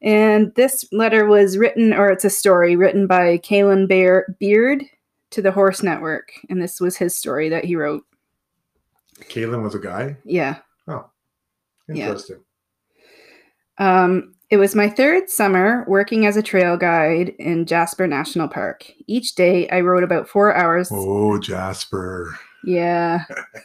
[0.00, 4.84] And this letter was written, or it's a story written by Caelan Bear Beard
[5.30, 6.32] to the Horse Network.
[6.48, 8.04] And this was his story that he wrote.
[9.24, 10.16] Caelan was a guy.
[10.24, 10.58] Yeah.
[10.86, 11.10] Oh,
[11.88, 12.40] Interesting.
[13.78, 18.90] Um, it was my third summer working as a trail guide in Jasper National Park.
[19.06, 20.88] Each day I rode about four hours.
[20.92, 22.34] Oh, Jasper.
[22.64, 23.24] Yeah.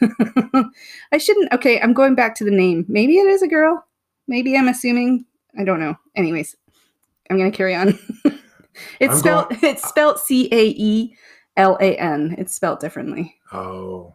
[1.12, 1.52] I shouldn't.
[1.52, 2.84] Okay, I'm going back to the name.
[2.88, 3.84] Maybe it is a girl.
[4.28, 5.24] Maybe I'm assuming.
[5.58, 5.96] I don't know.
[6.16, 6.54] Anyways,
[7.30, 7.98] I'm going to carry on.
[9.00, 11.16] it's I'm spelled going- it's spelled C A E
[11.56, 12.34] L A N.
[12.38, 13.34] It's spelled differently.
[13.52, 14.14] Oh,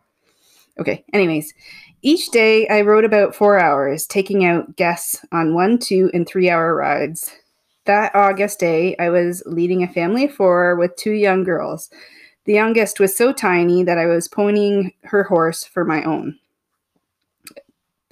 [0.80, 1.04] Okay.
[1.12, 1.54] Anyways,
[2.02, 6.50] each day I rode about four hours, taking out guests on one, two, and three
[6.50, 7.32] hour rides.
[7.86, 11.90] That August day, I was leading a family of four with two young girls.
[12.46, 16.40] The youngest was so tiny that I was ponying her horse for my own.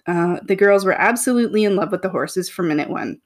[0.05, 3.19] Uh, the girls were absolutely in love with the horses from minute one.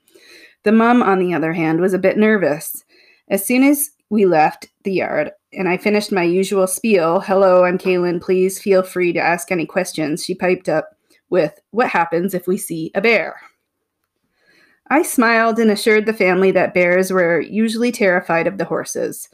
[0.64, 2.84] The mum, on the other hand, was a bit nervous.
[3.28, 7.78] As soon as we left the yard and I finished my usual spiel, hello, I'm
[7.78, 10.96] Caelan, please feel free to ask any questions, she piped up
[11.30, 13.40] with, What happens if we see a bear?
[14.90, 19.30] I smiled and assured the family that bears were usually terrified of the horses.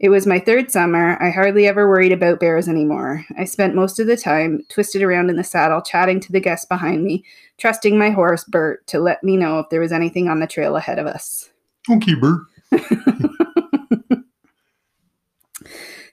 [0.00, 1.20] It was my third summer.
[1.20, 3.24] I hardly ever worried about bears anymore.
[3.36, 6.66] I spent most of the time twisted around in the saddle, chatting to the guests
[6.66, 7.24] behind me,
[7.56, 10.76] trusting my horse, Bert, to let me know if there was anything on the trail
[10.76, 11.50] ahead of us.
[11.90, 12.42] okay, Bert.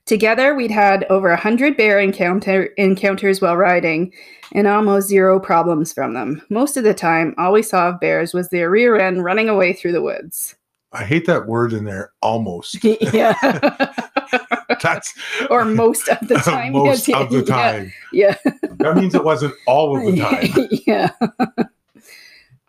[0.06, 4.14] Together, we'd had over a hundred bear encounter encounters while riding,
[4.52, 6.42] and almost zero problems from them.
[6.50, 9.74] Most of the time, all we saw of bears was their rear end running away
[9.74, 10.56] through the woods.
[10.94, 12.12] I hate that word in there.
[12.22, 12.84] Almost.
[13.14, 13.34] yeah,
[14.82, 15.14] That's
[15.50, 16.74] or most of the time.
[16.74, 17.92] most Yeah, of the time.
[18.14, 18.38] Yeah.
[18.78, 20.70] That means it wasn't all of the time.
[20.86, 21.10] yeah.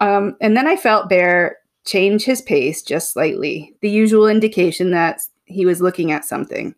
[0.01, 5.20] um, and then I felt Bear change his pace just slightly, the usual indication that
[5.44, 6.75] he was looking at something.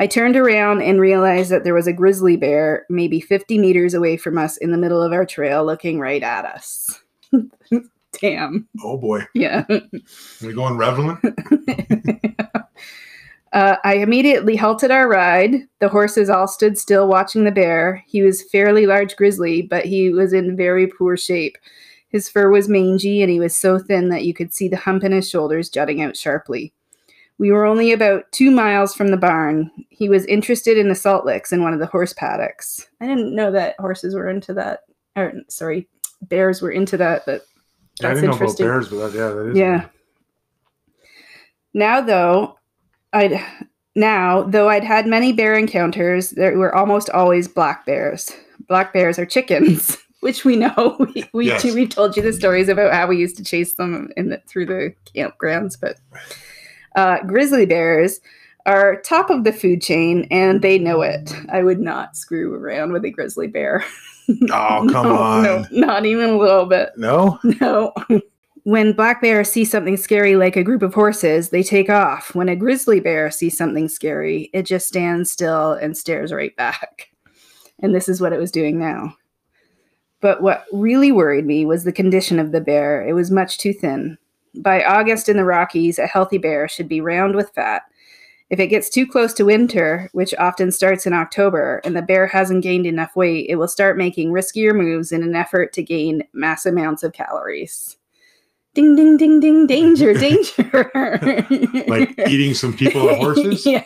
[0.00, 4.16] I turned around and realized that there was a grizzly bear maybe 50 meters away
[4.16, 6.98] from us in the middle of our trail looking right at us.
[8.20, 8.66] Damn.
[8.82, 9.64] Oh boy, Yeah.
[10.42, 11.20] we going relevant?
[13.52, 15.56] Uh, I immediately halted our ride.
[15.80, 18.04] The horses all stood still watching the bear.
[18.06, 21.58] He was fairly large grizzly, but he was in very poor shape.
[22.10, 25.02] His fur was mangy and he was so thin that you could see the hump
[25.02, 26.72] in his shoulders jutting out sharply.
[27.40, 29.70] We were only about two miles from the barn.
[29.88, 32.86] He was interested in the salt licks in one of the horse paddocks.
[33.00, 34.80] I didn't know that horses were into that.
[35.16, 35.88] Or, sorry,
[36.20, 37.40] bears were into that, but
[38.02, 38.66] I That's didn't know about interesting.
[38.66, 39.56] bears, but that, yeah, that is.
[39.56, 39.86] yeah.
[41.72, 42.58] Now though,
[43.12, 43.40] I'd
[43.96, 48.30] now though I'd had many bear encounters, there were almost always black bears.
[48.68, 50.96] Black bears are chickens, which we know.
[51.14, 51.64] We we Yes.
[51.64, 54.66] we've told you the stories about how we used to chase them in the, through
[54.66, 55.96] the campgrounds, but
[56.96, 58.20] uh, grizzly bears
[58.66, 61.34] are top of the food chain, and they know it.
[61.50, 63.84] I would not screw around with a grizzly bear.
[64.52, 65.42] Oh come No, on.
[65.42, 66.90] no, not even a little bit.
[66.96, 67.40] No?
[67.60, 67.92] No.
[68.62, 72.32] When black bears see something scary like a group of horses, they take off.
[72.32, 77.08] When a grizzly bear sees something scary, it just stands still and stares right back.
[77.80, 79.16] And this is what it was doing now.
[80.20, 83.04] But what really worried me was the condition of the bear.
[83.04, 84.16] It was much too thin.
[84.54, 87.82] By August in the Rockies, a healthy bear should be round with fat.
[88.50, 92.26] If it gets too close to winter, which often starts in October, and the bear
[92.26, 96.24] hasn't gained enough weight, it will start making riskier moves in an effort to gain
[96.32, 97.96] mass amounts of calories.
[98.74, 101.40] Ding, ding, ding, ding, danger, danger.
[101.86, 103.64] Like eating some people and horses?
[103.66, 103.84] yeah.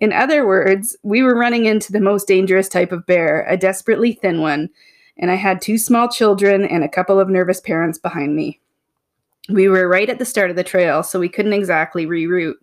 [0.00, 4.12] In other words, we were running into the most dangerous type of bear, a desperately
[4.12, 4.68] thin one,
[5.18, 8.60] and I had two small children and a couple of nervous parents behind me.
[9.48, 12.56] We were right at the start of the trail, so we couldn't exactly reroute.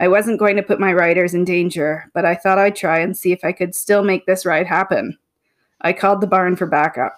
[0.00, 3.16] I wasn't going to put my riders in danger, but I thought I'd try and
[3.16, 5.16] see if I could still make this ride happen.
[5.80, 7.16] I called the barn for backup.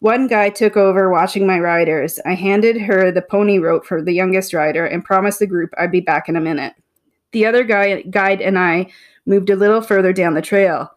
[0.00, 2.20] One guy took over watching my riders.
[2.24, 5.90] I handed her the pony rope for the youngest rider and promised the group I'd
[5.90, 6.74] be back in a minute.
[7.32, 8.86] The other guy, guide and I
[9.26, 10.90] moved a little further down the trail.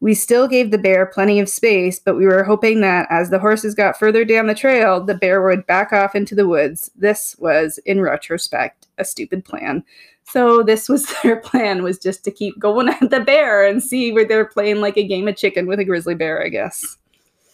[0.00, 3.38] We still gave the bear plenty of space, but we were hoping that as the
[3.38, 6.90] horses got further down the trail, the bear would back off into the woods.
[6.96, 9.84] This was, in retrospect, a stupid plan.
[10.24, 14.12] So this was their plan was just to keep going at the bear and see
[14.12, 16.96] where they're playing like a game of chicken with a grizzly bear, I guess.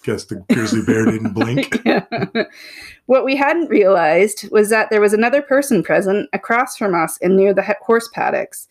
[0.05, 1.83] Guess the grizzly bear didn't blink.
[1.85, 2.05] Yeah.
[3.07, 7.37] what we hadn't realized was that there was another person present across from us and
[7.37, 8.69] near the horse paddocks.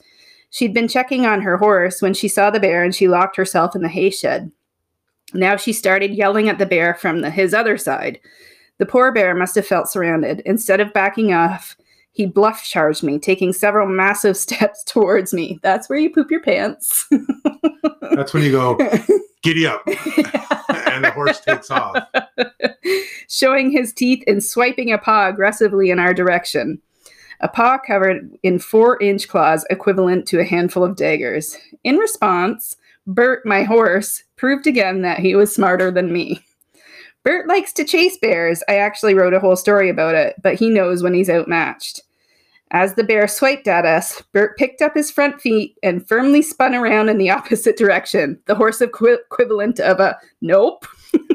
[0.55, 3.75] She'd been checking on her horse when she saw the bear and she locked herself
[3.75, 4.53] in the hay shed.
[5.33, 8.21] Now she started yelling at the bear from the, his other side.
[8.77, 10.41] The poor bear must have felt surrounded.
[10.45, 11.75] Instead of backing off,
[12.13, 15.59] he bluff charged me, taking several massive steps towards me.
[15.61, 17.05] That's where you poop your pants.
[18.15, 18.77] That's when you go,
[19.43, 19.85] giddy up.
[19.85, 22.01] and the horse takes off.
[23.27, 26.81] showing his teeth and swiping a paw aggressively in our direction.
[27.45, 31.55] A paw covered in four inch claws, equivalent to a handful of daggers.
[31.83, 36.43] In response, Bert, my horse, proved again that he was smarter than me.
[37.23, 38.63] Bert likes to chase bears.
[38.67, 42.01] I actually wrote a whole story about it, but he knows when he's outmatched.
[42.71, 46.73] As the bear swiped at us, Bert picked up his front feet and firmly spun
[46.73, 50.87] around in the opposite direction, the horse equi- equivalent of a nope.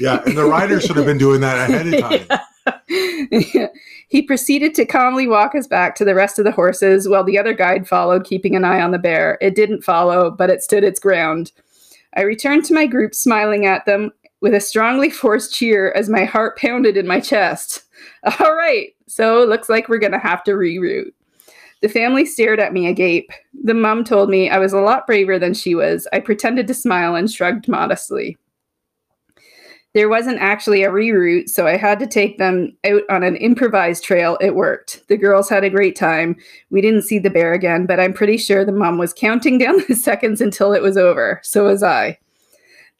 [0.00, 3.30] Yeah, and the rider should have been doing that ahead of time.
[3.30, 3.68] Yeah.
[4.14, 7.36] He proceeded to calmly walk us back to the rest of the horses while the
[7.36, 9.36] other guide followed, keeping an eye on the bear.
[9.40, 11.50] It didn't follow, but it stood its ground.
[12.16, 16.24] I returned to my group, smiling at them with a strongly forced cheer as my
[16.24, 17.82] heart pounded in my chest.
[18.38, 21.10] All right, so it looks like we're going to have to reroute.
[21.82, 23.32] The family stared at me agape.
[23.64, 26.06] The mum told me I was a lot braver than she was.
[26.12, 28.38] I pretended to smile and shrugged modestly.
[29.94, 34.02] There wasn't actually a reroute, so I had to take them out on an improvised
[34.02, 34.36] trail.
[34.40, 35.06] It worked.
[35.06, 36.36] The girls had a great time.
[36.70, 39.84] We didn't see the bear again, but I'm pretty sure the mom was counting down
[39.86, 41.40] the seconds until it was over.
[41.44, 42.18] So was I.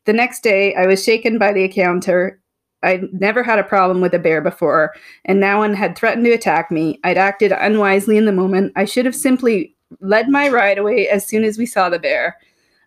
[0.04, 2.40] The next day, I was shaken by the encounter.
[2.85, 4.92] I'd never had a problem with a bear before,
[5.24, 7.00] and now one had threatened to attack me.
[7.02, 8.72] I'd acted unwisely in the moment.
[8.76, 12.37] I should have simply led my ride away as soon as we saw the bear.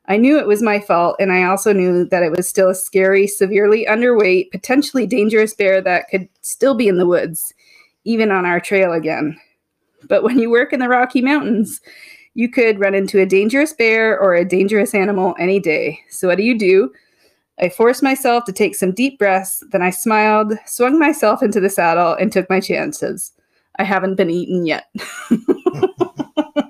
[0.07, 2.75] I knew it was my fault, and I also knew that it was still a
[2.75, 7.53] scary, severely underweight, potentially dangerous bear that could still be in the woods,
[8.05, 9.37] even on our trail again.
[10.07, 11.81] But when you work in the Rocky Mountains,
[12.35, 15.99] you could run into a dangerous bear or a dangerous animal any day.
[16.09, 16.91] So, what do you do?
[17.59, 21.69] I forced myself to take some deep breaths, then I smiled, swung myself into the
[21.69, 23.33] saddle, and took my chances.
[23.79, 24.85] I haven't been eaten yet.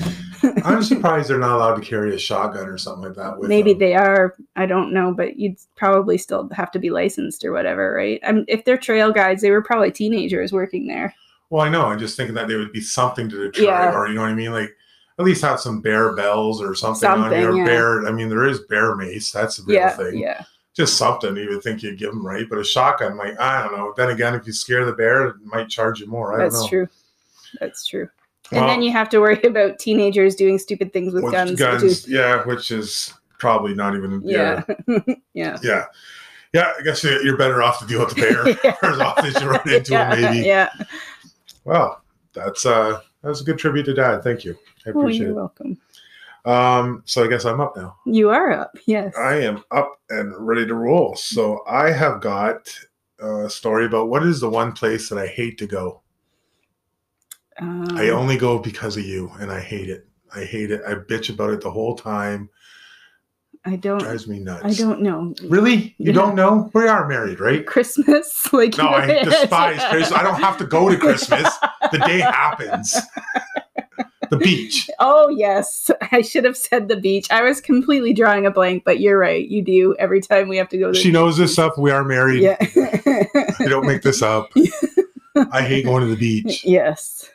[0.64, 3.72] I'm surprised they're not allowed to carry a shotgun or something like that with Maybe
[3.72, 3.78] them.
[3.80, 4.34] they are.
[4.56, 8.20] I don't know, but you'd probably still have to be licensed or whatever, right?
[8.24, 11.14] I'm, if they're trail guides, they were probably teenagers working there.
[11.50, 11.86] Well, I know.
[11.86, 13.92] I'm just thinking that there would be something to deter, Yeah.
[13.94, 14.74] or you know what I mean, like
[15.18, 17.64] at least have some bear bells or something, on your yeah.
[17.66, 18.06] bear.
[18.06, 19.30] I mean, there is bear mace.
[19.30, 20.18] That's a real Yeah, thing.
[20.18, 20.44] yeah.
[20.74, 22.46] Just something you would think you'd give them, right?
[22.48, 23.92] But a shotgun, like I don't know.
[23.94, 26.32] Then again, if you scare the bear, it might charge you more.
[26.32, 26.68] I That's don't know.
[26.68, 26.88] true.
[27.60, 28.08] That's true.
[28.52, 31.58] And Well, then you have to worry about teenagers doing stupid things with with guns.
[31.58, 34.20] guns, which is, yeah, which is probably not even.
[34.24, 34.62] yeah.
[34.86, 34.98] Yeah,
[35.34, 35.58] yeah.
[35.62, 35.84] yeah,
[36.52, 36.72] yeah.
[36.78, 39.68] I guess you're better off to deal with the bear as often as you run
[39.68, 40.14] into yeah.
[40.14, 40.22] him.
[40.22, 40.46] Maybe.
[40.46, 40.68] Yeah.
[41.64, 42.02] Well,
[42.34, 44.22] that's uh, that was a good tribute to Dad.
[44.22, 44.56] Thank you.
[44.86, 45.34] I Oh, appreciate you're it.
[45.34, 45.78] welcome.
[46.44, 47.96] Um, so I guess I'm up now.
[48.04, 48.76] You are up.
[48.86, 49.16] Yes.
[49.16, 51.14] I am up and ready to roll.
[51.14, 52.68] So I have got
[53.20, 56.01] a story about what is the one place that I hate to go.
[57.60, 60.06] Um, I only go because of you, and I hate it.
[60.34, 60.80] I hate it.
[60.86, 62.48] I bitch about it the whole time.
[63.64, 63.98] I don't.
[63.98, 64.64] drives me nuts.
[64.64, 65.34] I don't know.
[65.44, 65.94] Really?
[65.98, 66.12] You Yeah.
[66.14, 66.68] don't know?
[66.74, 67.64] We are married, right?
[67.64, 70.18] Christmas, like No, I despise Christmas.
[70.18, 71.48] I don't have to go to Christmas.
[71.92, 72.96] The day happens.
[74.30, 74.90] the beach.
[74.98, 77.30] Oh yes, I should have said the beach.
[77.30, 79.46] I was completely drawing a blank, but you're right.
[79.46, 80.86] You do every time we have to go.
[80.90, 81.74] To the She knows this stuff.
[81.78, 82.42] We are married.
[82.42, 82.56] Yeah.
[82.58, 84.50] I don't make this up.
[85.52, 86.64] I hate going to the beach.
[86.64, 87.30] yes.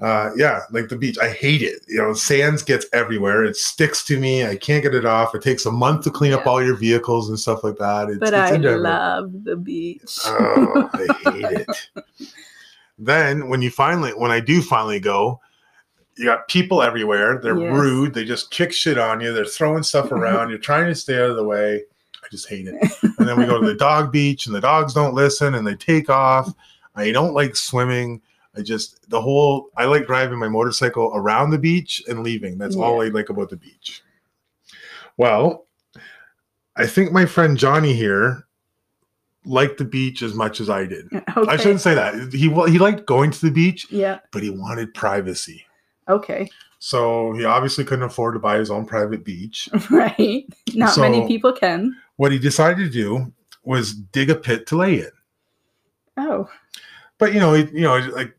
[0.00, 1.18] Uh, yeah, like the beach.
[1.18, 1.82] I hate it.
[1.88, 3.44] You know, sands gets everywhere.
[3.44, 4.46] It sticks to me.
[4.46, 5.34] I can't get it off.
[5.34, 8.08] It takes a month to clean up all your vehicles and stuff like that.
[8.08, 8.78] It's, But it's I endeavor.
[8.78, 10.18] love the beach.
[10.24, 11.90] Oh, I hate it.
[12.98, 15.40] Then when you finally, when I do finally go,
[16.16, 17.38] you got people everywhere.
[17.40, 17.72] They're Yes.
[17.72, 18.12] rude.
[18.14, 19.32] They just kick shit on you.
[19.32, 20.50] They're throwing stuff around.
[20.50, 21.76] You're trying to stay out of the way.
[22.24, 22.74] I just hate it.
[23.18, 25.76] And then we go to the dog beach, and the dogs don't listen, and they
[25.76, 26.52] take off.
[26.96, 28.20] I don't like swimming.
[28.58, 29.70] I just the whole.
[29.76, 32.58] I like driving my motorcycle around the beach and leaving.
[32.58, 34.02] That's all I like about the beach.
[35.16, 35.66] Well,
[36.76, 38.46] I think my friend Johnny here
[39.44, 41.06] liked the beach as much as I did.
[41.36, 41.50] okay.
[41.50, 42.32] I shouldn't say that.
[42.32, 44.18] He he liked going to the beach, Yeah.
[44.32, 45.64] but he wanted privacy.
[46.08, 46.48] Okay.
[46.80, 49.68] So he obviously couldn't afford to buy his own private beach.
[49.90, 50.44] Right.
[50.74, 51.96] Not many people can.
[52.16, 53.32] What he decided to do
[53.64, 55.10] was dig a pit to lay in.
[56.16, 56.48] Oh.
[57.18, 58.37] But you know, he, you know, like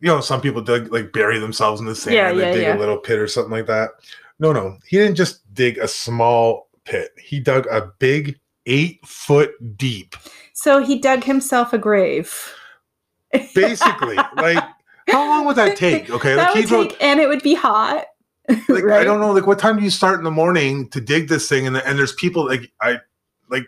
[0.00, 2.14] you know, some people dig like bury themselves in the sand.
[2.14, 2.76] Yeah, they yeah, dig yeah.
[2.76, 3.90] a little pit or something like that.
[4.38, 7.10] No, no, he didn't just dig a small pit.
[7.18, 10.16] He dug a big eight foot deep.
[10.54, 12.54] So he dug himself a grave.
[13.54, 14.64] Basically, like
[15.08, 16.10] how long would that take?
[16.10, 18.06] Okay, that like he would take, and it would be hot.
[18.68, 19.00] like right?
[19.00, 21.48] I don't know, like what time do you start in the morning to dig this
[21.48, 21.66] thing?
[21.66, 22.98] And and there's people like I
[23.50, 23.66] like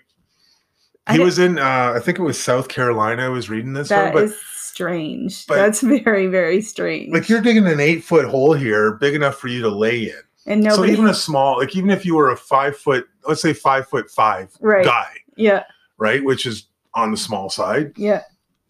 [1.11, 3.27] he don't- was in uh I think it was South Carolina.
[3.27, 4.39] I was reading this one, is but
[4.73, 5.47] strange.
[5.47, 7.13] but- That's very, very strange.
[7.13, 10.21] like you're digging an eight foot hole here, big enough for you to lay in.
[10.47, 10.89] and nobody.
[10.89, 13.87] So even a small, like even if you were a five foot, let's say five
[13.89, 14.85] foot five Right.
[14.85, 15.65] guy, yeah.
[15.99, 18.23] right, which is on the small side, Yeah.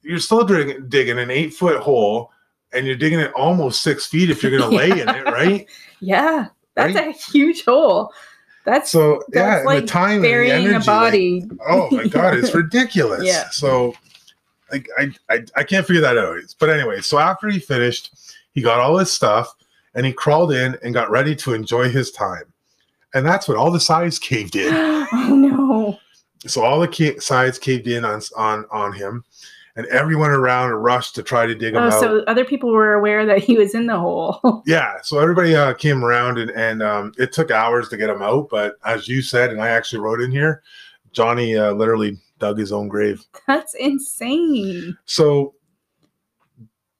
[0.02, 2.30] you're still digging, digging an eight foot hole,
[2.74, 5.66] and you're digging it almost six feet if you're going to lay in it, right?
[6.00, 6.48] Yeah.
[6.74, 7.08] That's Right?
[7.08, 8.12] a huge hole.
[8.64, 11.44] That's So yeah, That's and like the time and the energy, a like, body.
[11.68, 13.24] oh my god, it's ridiculous.
[13.24, 13.48] Yeah.
[13.50, 13.92] So
[14.72, 16.38] like I, I I can't figure that out.
[16.58, 19.54] But anyway, so after he finished, he got all his stuff
[19.94, 22.44] and he crawled in and got ready to enjoy his time.
[23.14, 24.72] And that's when all the sides caved in.
[25.12, 25.98] oh no.
[26.46, 29.22] so all the ca- sides caved in on on on him,
[29.76, 32.00] and everyone around rushed to try to dig him Oh, out.
[32.00, 34.62] so other people were aware that he was in the hole.
[34.66, 38.22] yeah, so everybody uh, came around, and and um, it took hours to get him
[38.22, 38.48] out.
[38.50, 40.62] But as you said, and I actually wrote in here,
[41.12, 43.24] Johnny uh, literally dug his own grave.
[43.46, 44.98] That's insane.
[45.06, 45.54] So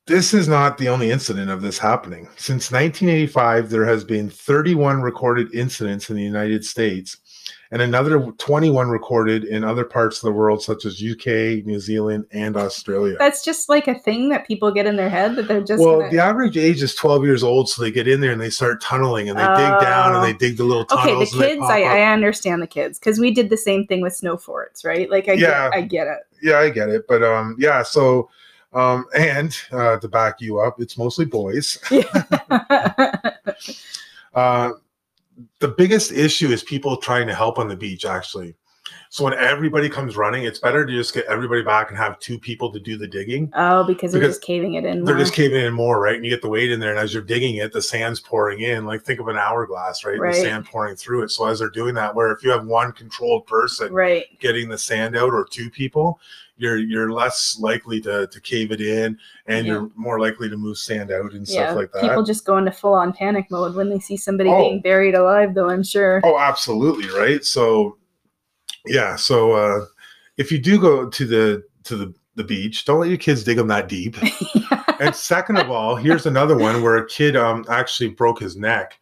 [0.07, 2.29] this is not the only incident of this happening.
[2.37, 7.19] Since 1985, there has been 31 recorded incidents in the United States
[7.73, 12.27] and another 21 recorded in other parts of the world, such as UK, New Zealand,
[12.31, 13.17] and Australia.
[13.19, 16.01] That's just like a thing that people get in their head that they're just well,
[16.01, 18.51] gonna- the average age is 12 years old, so they get in there and they
[18.51, 20.21] start tunneling and they dig down and Oh.
[20.23, 21.35] they dig the little tunnels.
[21.35, 21.81] Okay, the kids, I.
[21.83, 25.11] I understand the kids because we did the same thing with snow forts, right?
[25.11, 25.71] Like I Yeah.
[25.71, 26.19] get I get it.
[26.43, 27.83] yeah, I get it, but um, yeah.
[27.83, 28.29] So,
[28.75, 31.79] um, and uh, to back you up, it's mostly boys.
[34.35, 34.71] Uh,
[35.63, 38.55] the biggest issue is people trying to help on the beach, actually.
[39.11, 42.39] So when everybody comes running, it's better to just get everybody back and have two
[42.39, 43.51] people to do the digging.
[43.55, 45.05] oh, because they're Because just caving it in.
[45.05, 45.23] They're more.
[45.23, 46.17] just caving in more, right?
[46.17, 48.61] And you get the weight in there, and as you're digging it, the sand's pouring
[48.61, 48.85] in.
[48.87, 50.19] Like think of an hourglass, right?
[50.19, 50.35] Right.
[50.35, 51.31] The sand pouring through it.
[51.31, 54.25] So as they're doing that, where if you have one controlled person right.
[54.41, 56.19] getting the sand out, or two people,
[56.57, 59.73] you're you're less likely to to cave it in, and Yeah.
[59.73, 61.67] you're more likely to move sand out and Yeah.
[61.67, 62.03] stuff like that.
[62.03, 64.59] People just go into full on panic mode when they see somebody Oh.
[64.61, 66.21] being buried alive, though, I'm sure.
[66.25, 67.45] Oh, absolutely, right?
[67.45, 67.97] So
[68.87, 69.87] yeah, so uh
[70.37, 73.59] if you do go to the to the the beach, don't let your kids dig
[73.59, 74.17] them that deep.
[75.01, 78.99] and second of all, here's another one where a kid um actually broke his neck.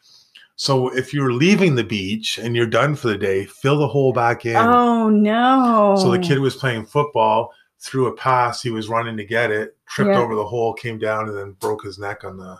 [0.60, 4.12] So if you're leaving the beach and you're done for the day, fill the hole
[4.12, 4.56] back in.
[4.56, 5.96] oh no.
[5.98, 9.74] So the kid was playing football, threw a pass, he was running to get it,
[9.88, 10.18] tripped Yeah.
[10.18, 12.58] over the hole, came down, and then broke his neck on the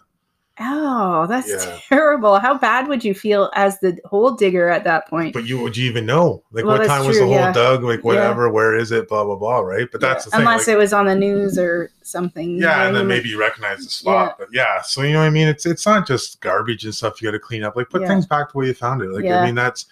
[0.62, 1.79] Oh, that's Yeah.
[1.88, 2.38] terrible.
[2.38, 5.33] How bad would you feel as the hole digger at that point?
[5.33, 6.42] but you would you even know?
[6.52, 7.52] Like Well, what time was the true, hole yeah.
[7.52, 7.83] dug?
[7.83, 9.08] Like whatever, where is it?
[9.08, 9.88] Blah blah blah, right?
[9.90, 10.31] But that's Yeah.
[10.31, 10.40] the thing.
[10.40, 12.50] Unless like- it was on the news or something.
[12.50, 13.17] you know yeah and then mean?
[13.19, 15.87] maybe you recognize the spot but yeah so you know what i mean it's it's
[15.87, 18.08] not just garbage and stuff you got to clean up like put Yeah.
[18.08, 19.40] things back the way you found it like Yeah.
[19.42, 19.87] i mean that's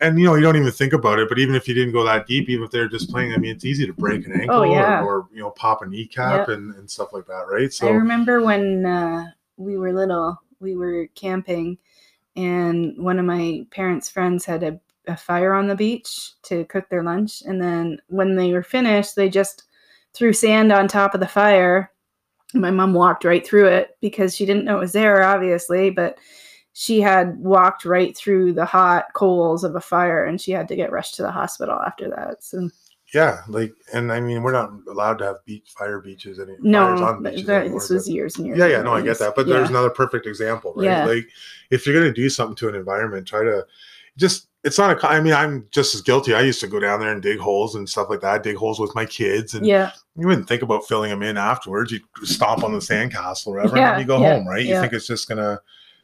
[0.00, 2.02] and you know you don't even think about it but even if you didn't go
[2.04, 4.56] that deep even if they're just playing i mean it's easy to break an ankle
[4.56, 5.02] Oh, yeah.
[5.04, 7.90] or, or you know pop a kneecap and, and stuff like that right so I
[7.92, 9.26] remember when uh,
[9.56, 11.78] we were little, we were camping,
[12.36, 16.88] and one of my parents' friends had a, a fire on the beach to cook
[16.88, 17.42] their lunch.
[17.46, 19.64] And then when they were finished, they just
[20.14, 21.92] threw sand on top of the fire
[22.54, 26.18] My mom walked right through it because she didn't know it was there, obviously, but
[26.74, 30.76] she had walked right through the hot coals of a fire and she had to
[30.76, 32.42] get rushed to the hospital after that.
[32.44, 32.68] So
[33.14, 36.86] Yeah, like, and I mean, we're not allowed to have beach fire beaches any no,
[37.04, 38.58] on beaches that- anymore, this was but- years and years.
[38.58, 40.84] yeah, yeah, no, I get that, but there's another perfect example, right?
[40.84, 41.04] Yeah.
[41.04, 41.28] Like,
[41.70, 43.66] if you're gonna do something to an environment, try to
[44.16, 44.48] just.
[44.64, 45.08] It's not a.
[45.08, 46.34] I mean, I'm just as guilty.
[46.34, 48.44] I used to go down there and dig holes and stuff like that.
[48.44, 51.90] Dig holes with my kids, and Yeah, you wouldn't think about filling them in afterwards.
[51.90, 54.64] You stomp on the sandcastle or whatever, Yeah, and then you go yeah, home, right?
[54.64, 55.60] You think it's just gonna.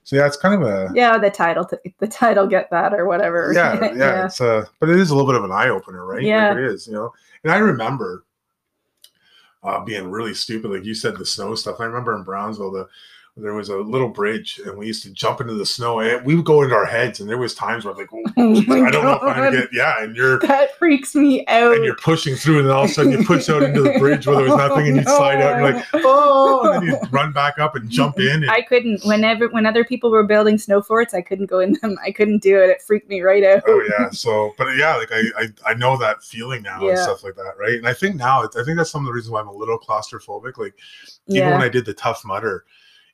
[0.09, 0.91] So yeah, it's kind of a.
[0.95, 1.19] yeah.
[1.19, 3.53] The title, t- the title, get that or whatever.
[3.55, 6.23] yeah, yeah, It's a, but it is a little bit of an eye opener, right?
[6.23, 6.49] Yeah.
[6.49, 7.13] like it is, you know.
[7.45, 8.25] And I remember
[9.63, 11.77] uh, being really stupid, like you said, the snow stuff.
[11.79, 12.89] I remember in Brownsville, the
[13.43, 16.35] there was a little bridge, and we used to jump into the snow, and we
[16.35, 18.69] would go into our heads, and there was times where I'm like, oh, Oh geez,
[18.69, 20.39] I don't know if I'm gonna get, yeah, and you're.
[20.41, 21.75] that freaks me out.
[21.75, 23.99] And you're pushing through, and then all of a sudden you push out into the
[23.99, 26.75] bridge where there was oh, nothing, and you slide out, and you're like, oh, and
[26.75, 28.43] then you run back up and jump in.
[28.43, 29.05] And, I couldn't.
[29.05, 31.99] Whenever when other people were building snow forts, I couldn't go in them.
[32.05, 32.71] I couldn't do it.
[32.71, 33.63] It freaked me right out.
[33.67, 37.25] oh yeah so but yeah like I, I i know that feeling now and stuff
[37.25, 39.41] like that right and i think now i think that's some of the reasons why
[39.41, 40.75] i'm a little claustrophobic like
[41.27, 41.53] even yeah.
[41.53, 42.65] when i did the tough mudder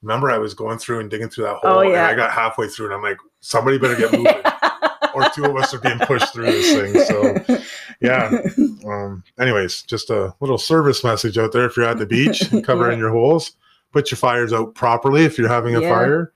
[0.04, 2.68] remember i was going through and digging through that hole Oh, and i got halfway
[2.68, 4.34] through and i'm like somebody better get moving
[5.14, 7.62] or two of us are being pushed through this thing so
[8.00, 8.30] yeah
[8.86, 12.98] um anyways just a little service message out there if you're at the beach covering
[12.98, 13.52] your holes
[13.92, 15.88] put your fires out properly if you're having a Yeah.
[15.88, 16.32] fire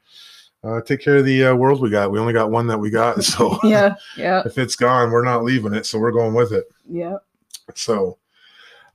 [0.64, 2.90] uh, take care of the uh, world we got we only got one that we
[2.90, 6.52] got so yeah, yeah, if it's gone, we're not leaving it, so we're going with
[6.52, 6.64] it.
[6.90, 7.16] yeah.
[7.76, 8.18] So,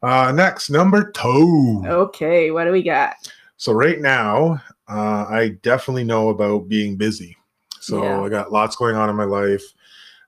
[0.01, 1.82] uh, next number two.
[1.86, 3.13] Okay, what do we got?
[3.64, 7.38] So right now, uh, I definitely know about being busy.
[7.80, 8.20] So Yeah.
[8.22, 9.64] I got lots going on in my life.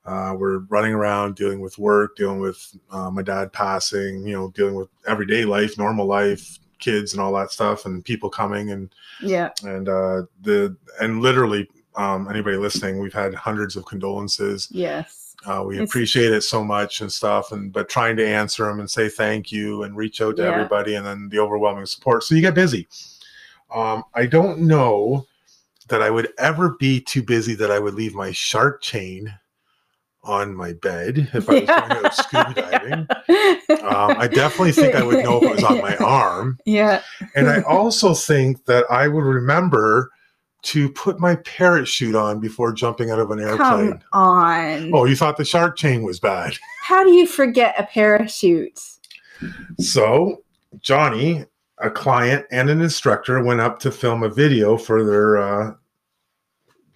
[0.06, 4.52] Uh, we're running around dealing with work, dealing with uh, my dad passing, you know,
[4.52, 8.96] dealing with everyday life, normal life, kids, and all that stuff, and people coming and
[9.20, 11.68] Yeah, and uh, the and literally
[11.98, 16.64] um, anybody listening, we've had hundreds of condolences yes, uh, we It's- appreciate it so
[16.64, 20.22] much and stuff and but trying to answer them and say thank you and reach
[20.22, 20.52] out to Yeah.
[20.52, 22.88] everybody and then the overwhelming support so you get busy
[23.74, 25.26] um, i don't know
[25.90, 29.34] that i would ever be too busy that i would leave my shark chain
[30.24, 33.08] on my bed if i was going out scuba diving
[33.84, 37.02] um, i definitely think i would know if it was on my arm Yeah,
[37.36, 40.10] and i also think that i would remember
[40.66, 44.92] to put my parachute on before jumping out of an airplane come on.
[44.96, 46.56] Oh, you thought the shark chain was bad.
[46.82, 48.80] How do you forget a parachute?
[49.80, 50.44] So,
[50.82, 51.46] Johnny,
[51.80, 55.74] a client and an instructor, went up to film a video for their uh,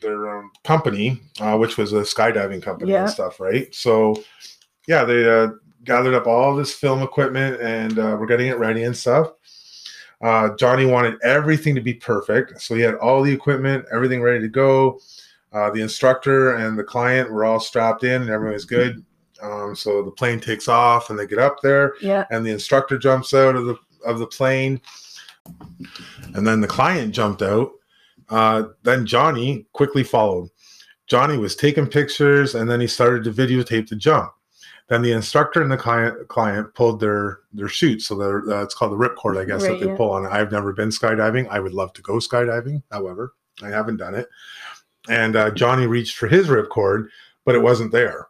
[0.01, 3.01] their um, company, uh, which was a skydiving company Yeah.
[3.01, 3.73] and stuff, right?
[3.75, 4.15] So,
[4.87, 5.49] yeah, they uh,
[5.83, 9.31] gathered up all this film equipment and uh, we're getting it ready and stuff.
[10.21, 14.39] Uh, Johnny wanted everything to be perfect, so he had all the equipment, everything ready
[14.39, 14.99] to go.
[15.51, 19.03] Uh, the instructor and the client were all strapped in, and everything was good.
[19.41, 22.97] Um, so the plane takes off, and they get up there Yeah, and the instructor
[22.97, 23.75] jumps out of the
[24.05, 24.81] of the plane.
[26.35, 27.71] And then the client jumped out.
[28.29, 30.49] Uh, then johnny quickly followed.
[31.07, 34.31] Johnny was taking pictures and then he started to videotape the jump.
[34.87, 38.91] Then the instructor and the client client pulled their their chute so uh, it's called
[38.91, 39.97] the ripcord i guess Right, that they yeah.
[39.97, 41.47] pull on i've never been skydiving.
[41.49, 44.27] I would love to go skydiving however i haven't done it.
[45.07, 47.07] And uh, johnny reached for his ripcord
[47.45, 48.27] but it wasn't there.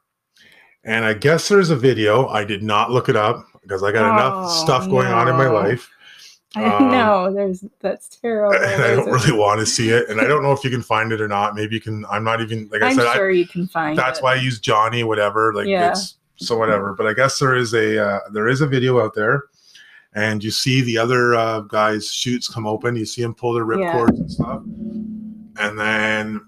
[0.85, 2.27] And I guess there's a video.
[2.27, 5.35] I did not look it up because I got Oh, enough stuff going on in
[5.35, 5.89] my life.
[6.55, 7.31] I Um, know.
[7.31, 8.57] There's that's terrible.
[8.65, 10.09] And I don't really want to see it.
[10.09, 11.53] And I don't know if you can find it or not.
[11.53, 12.03] Maybe you can.
[12.09, 13.95] I'm not even, like I said, I'm said, sure you can find.
[13.95, 14.23] that's it.
[14.23, 15.53] why I use Johnny, whatever.
[15.53, 15.91] Like Yeah.
[15.91, 16.93] it's so whatever.
[16.95, 19.43] But I guess there is a, uh, there is a video out there.
[20.15, 22.95] And you see the other uh, guys' chutes come open.
[22.95, 23.93] You see them pull their Yeah.
[23.93, 24.63] ripcords and stuff.
[25.59, 26.41] And then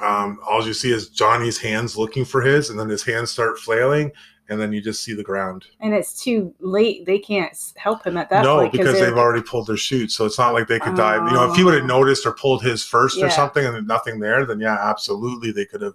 [0.00, 3.58] um, all you see is Johnny's hands looking for his, and then his hands start
[3.58, 4.12] flailing,
[4.52, 5.64] and then you just see the ground.
[5.80, 7.06] and it's too late.
[7.06, 10.26] They can't help him at that no, point because they've already pulled their chute, so
[10.26, 11.26] it's not like they could dive.
[11.28, 11.64] You know, if he Oh.
[11.66, 13.26] would have noticed or pulled his first Yeah.
[13.26, 15.94] or something, and nothing there, then yeah, absolutely they could have.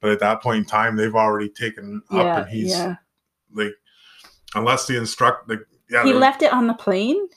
[0.00, 2.94] But at that point in time, they've already taken up, Yeah, and he's yeah.
[3.52, 3.74] like,
[4.54, 7.28] unless the instruct, like, yeah, He left it on the plane.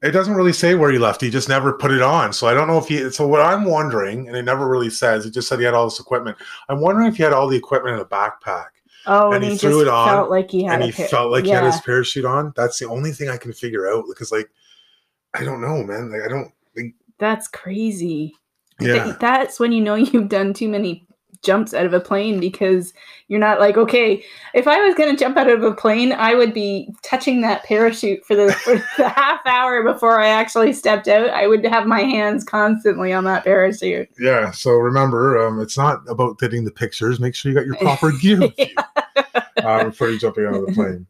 [0.00, 1.20] it doesn't really say where he left.
[1.20, 2.32] He just never put it on.
[2.32, 3.10] So I don't know if he.
[3.10, 5.26] So what I'm wondering, and it never really says.
[5.26, 6.36] It just said he had all this equipment.
[6.68, 8.66] I'm wondering if he had all the equipment in a backpack,
[9.08, 11.08] Oh, And and, he he, threw it on, felt like he had and he pa-
[11.08, 12.52] felt like he had his parachute on.
[12.54, 14.50] That's the only thing I can figure out because, like,
[15.34, 16.12] I don't know, man.
[16.12, 16.52] Like, I don't.
[16.76, 18.34] Like, That's crazy.
[18.80, 19.16] yeah.
[19.18, 21.07] That's when you know you've done too many
[21.42, 22.92] jumps out of a plane because
[23.28, 24.24] you're not like, okay,
[24.54, 27.64] if I was going to jump out of a plane, I would be touching that
[27.64, 31.30] parachute for the, for the half hour before I actually stepped out.
[31.30, 34.08] I would have my hands constantly on that parachute.
[34.18, 34.50] Yeah.
[34.50, 37.20] So remember, um, it's not about getting the pictures.
[37.20, 38.74] Make sure you got your proper gear with you
[39.58, 41.06] uh, before you're jumping out of the plane.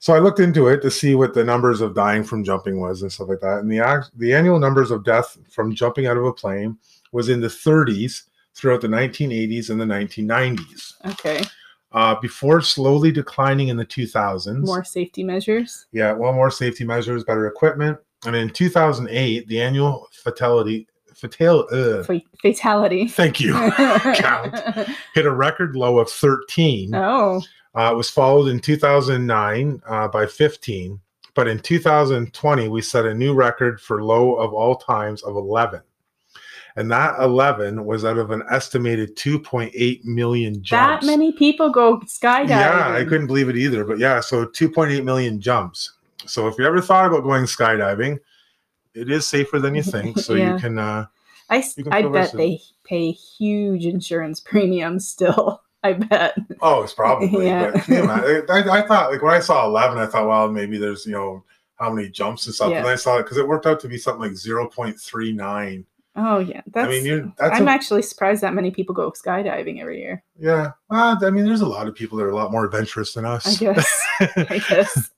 [0.00, 3.02] So I looked into it to see what the numbers of dying from jumping was
[3.02, 3.58] and stuff like that.
[3.58, 6.78] And the act- the annual numbers of death from jumping out of a plane
[7.10, 8.27] was in the 30s
[8.58, 10.94] throughout the 1980s and the 1990s.
[11.06, 11.42] Okay.
[11.92, 14.66] Uh, before slowly declining in the 2000s.
[14.66, 15.86] More safety measures.
[15.92, 17.98] Yeah, well, more safety measures, better equipment.
[18.26, 22.04] And in 2008, the annual fatality fatal uh,
[22.42, 23.08] fatality.
[23.08, 23.52] thank you
[24.14, 24.54] count
[25.14, 26.94] hit a record low of 13.
[26.94, 27.42] oh.
[27.74, 30.98] Uh, it was followed in 2009 uh, by 15,
[31.34, 35.80] but in 2020 we set a new record for low of all times of 11,
[36.78, 41.04] and that 11 was out of an estimated 2.8 million jumps.
[41.04, 42.48] That many people go skydiving.
[42.50, 43.84] Yeah, I couldn't believe it either.
[43.84, 45.92] But yeah, so 2.8 million jumps.
[46.26, 48.18] So if you ever thought about going skydiving,
[48.94, 50.18] it is safer than you think.
[50.18, 50.54] So Yeah.
[50.54, 50.78] you can.
[50.78, 51.06] Uh,
[51.50, 52.38] I, You can I bet rested.
[52.40, 55.62] they pay huge insurance premiums still.
[55.82, 56.36] I bet.
[56.60, 57.46] oh, it's probably.
[57.46, 57.70] Yeah.
[57.70, 58.50] But?
[58.50, 61.44] I, I thought like when I saw 11, I thought, well, maybe there's you know
[61.76, 62.70] how many jumps and stuff.
[62.70, 62.78] Yeah.
[62.78, 65.84] And I saw it because it worked out to be something like 0.39.
[66.20, 66.88] Oh yeah, that's.
[66.88, 70.24] I mean, you're that's I'm a, actually surprised that many people go skydiving every year.
[70.36, 70.72] yeah.
[70.90, 73.24] Well, I mean, there's a lot of people that are a lot more adventurous than
[73.24, 73.46] us.
[73.46, 74.02] I guess.
[74.20, 75.10] I guess.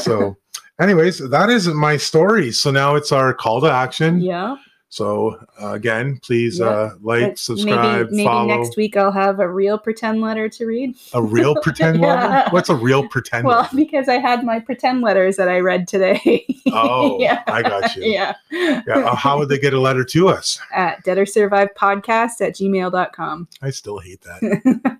[0.00, 0.36] so,
[0.78, 2.52] anyways, that is my story.
[2.52, 4.20] So now it's our call to action.
[4.28, 4.56] Yeah.
[4.90, 6.66] So uh, again, please Yeah.
[6.66, 8.46] uh, like, But subscribe, maybe maybe follow.
[8.56, 10.94] next week I'll have a real pretend letter to read.
[11.12, 12.14] A real pretend Yeah.
[12.26, 12.50] letter?
[12.52, 13.54] What's a real pretend letter?
[13.54, 13.76] Well, letter?
[13.76, 16.46] because I had my pretend letters that I read today.
[16.70, 17.42] Oh, yeah.
[17.46, 18.04] I got you.
[18.04, 18.34] Yeah.
[18.50, 20.60] Yeah, uh, how would they get a letter to us?
[20.74, 23.48] At dead or survive podcast at gmail.com.
[23.62, 24.98] I still hate that.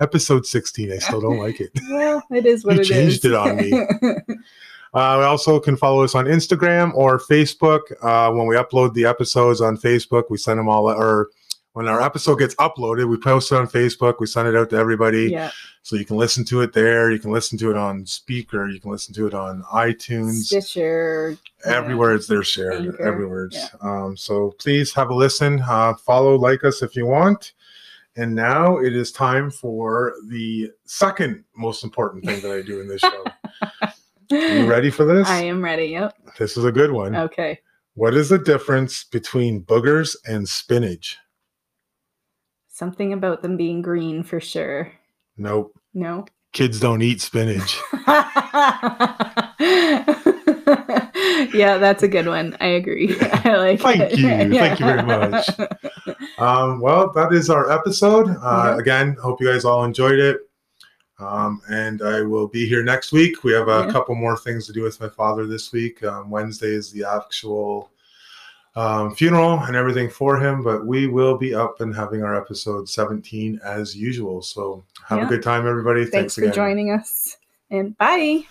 [0.00, 1.70] Episode 16, I still don't like it.
[1.88, 2.88] well, it is what You it is.
[2.88, 3.72] changed it on me.
[4.94, 7.80] Uh, we also can follow us on Instagram or Facebook.
[8.02, 11.28] Uh, when we upload the episodes on Facebook, we send them all, or
[11.72, 14.16] when our episode gets uploaded, we post it on Facebook.
[14.20, 15.30] We send it out to everybody.
[15.30, 15.50] yeah.
[15.84, 17.10] So you can listen to it there.
[17.10, 18.72] You can listen to it on Spreaker.
[18.72, 20.42] You can listen to it on iTunes.
[20.44, 21.36] Stitcher.
[21.66, 21.72] yeah.
[21.72, 22.82] Everywhere it's there shared.
[22.84, 23.46] Anchor, Everywhere.
[23.46, 25.60] It's, um, so please have a listen.
[25.66, 27.54] Uh, follow, like us if you want.
[28.16, 32.86] And now it is time for the second most important thing that I do in
[32.86, 33.24] this show.
[34.32, 35.28] Are you ready for this?
[35.28, 35.86] I am ready.
[35.86, 36.14] Yep.
[36.38, 37.14] This is a good one.
[37.14, 37.58] Okay.
[37.94, 41.18] What is the difference between boogers and spinach?
[42.68, 44.90] Something about them being green for sure.
[45.36, 45.78] Nope.
[45.92, 46.24] No.
[46.52, 47.78] Kids don't eat spinach.
[51.54, 52.56] yeah, that's a good one.
[52.60, 53.14] I agree.
[53.20, 54.18] I like Thank it.
[54.18, 54.26] you.
[54.28, 55.48] Thank you very much.
[56.38, 58.28] Um, well, that is our episode.
[58.28, 58.78] Uh, Mhm.
[58.80, 60.38] Again, hope you guys all enjoyed it.
[61.22, 63.44] Um, and I will be here next week.
[63.44, 63.92] We have a Yeah.
[63.92, 66.02] couple more things to do with my father this week.
[66.04, 67.90] Um, Wednesday is the actual
[68.74, 72.88] um, funeral and everything for him, but we will be up and having our episode
[72.88, 74.40] 17 as usual.
[74.40, 75.26] So have Yeah.
[75.26, 76.06] a good time, everybody.
[76.06, 76.54] Thanks for again.
[76.54, 77.36] joining us.
[77.70, 78.44] And bye.